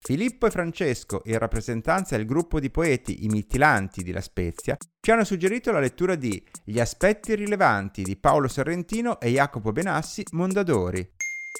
Filippo 0.00 0.46
e 0.46 0.50
Francesco, 0.50 1.22
in 1.24 1.36
rappresentanza 1.38 2.16
del 2.16 2.26
gruppo 2.26 2.60
di 2.60 2.70
poeti 2.70 3.24
I 3.24 3.28
Mitilanti 3.28 4.04
di 4.04 4.12
La 4.12 4.20
Spezia, 4.20 4.76
ci 5.00 5.10
hanno 5.10 5.24
suggerito 5.24 5.72
la 5.72 5.80
lettura 5.80 6.14
di 6.14 6.40
Gli 6.62 6.78
aspetti 6.78 7.34
rilevanti 7.34 8.02
di 8.02 8.16
Paolo 8.16 8.46
Sorrentino 8.46 9.18
e 9.18 9.30
Jacopo 9.30 9.72
Benassi, 9.72 10.22
Mondadori, 10.30 11.10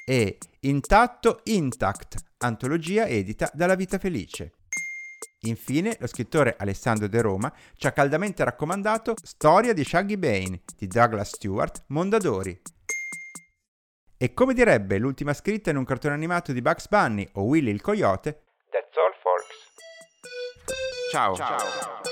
e 0.07 0.37
Intatto 0.61 1.41
Intact, 1.43 2.15
antologia 2.37 3.05
edita 3.05 3.51
dalla 3.53 3.75
Vita 3.75 3.97
Felice. 3.97 4.53
Infine, 5.41 5.97
lo 5.99 6.07
scrittore 6.07 6.55
Alessandro 6.57 7.07
De 7.07 7.19
Roma 7.19 7.53
ci 7.75 7.85
ha 7.85 7.91
caldamente 7.91 8.45
raccomandato 8.45 9.15
Storia 9.21 9.73
di 9.73 9.83
Shaggy 9.83 10.15
Bane 10.15 10.61
di 10.77 10.87
Douglas 10.87 11.35
Stewart, 11.35 11.83
Mondadori, 11.87 12.59
e 14.17 14.33
come 14.33 14.53
direbbe 14.53 14.97
l'ultima 14.97 15.33
scritta 15.33 15.69
in 15.69 15.77
un 15.77 15.83
cartone 15.83 16.13
animato 16.13 16.51
di 16.53 16.61
Bugs 16.61 16.87
Bunny 16.87 17.27
o 17.33 17.43
Willy 17.43 17.71
il 17.71 17.81
coyote, 17.81 18.41
That's 18.69 18.95
all 18.97 19.13
folks. 19.21 19.65
Ciao. 21.11 21.35
Ciao. 21.35 22.03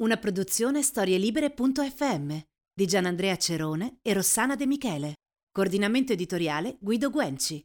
Una 0.00 0.16
produzione 0.16 0.82
storielibere.fm 0.82 2.38
di 2.72 2.86
Gianandrea 2.86 3.36
Cerone 3.36 3.98
e 4.00 4.14
Rossana 4.14 4.56
De 4.56 4.66
Michele. 4.66 5.14
Coordinamento 5.52 6.14
editoriale 6.14 6.78
Guido 6.80 7.10
Guenci. 7.10 7.62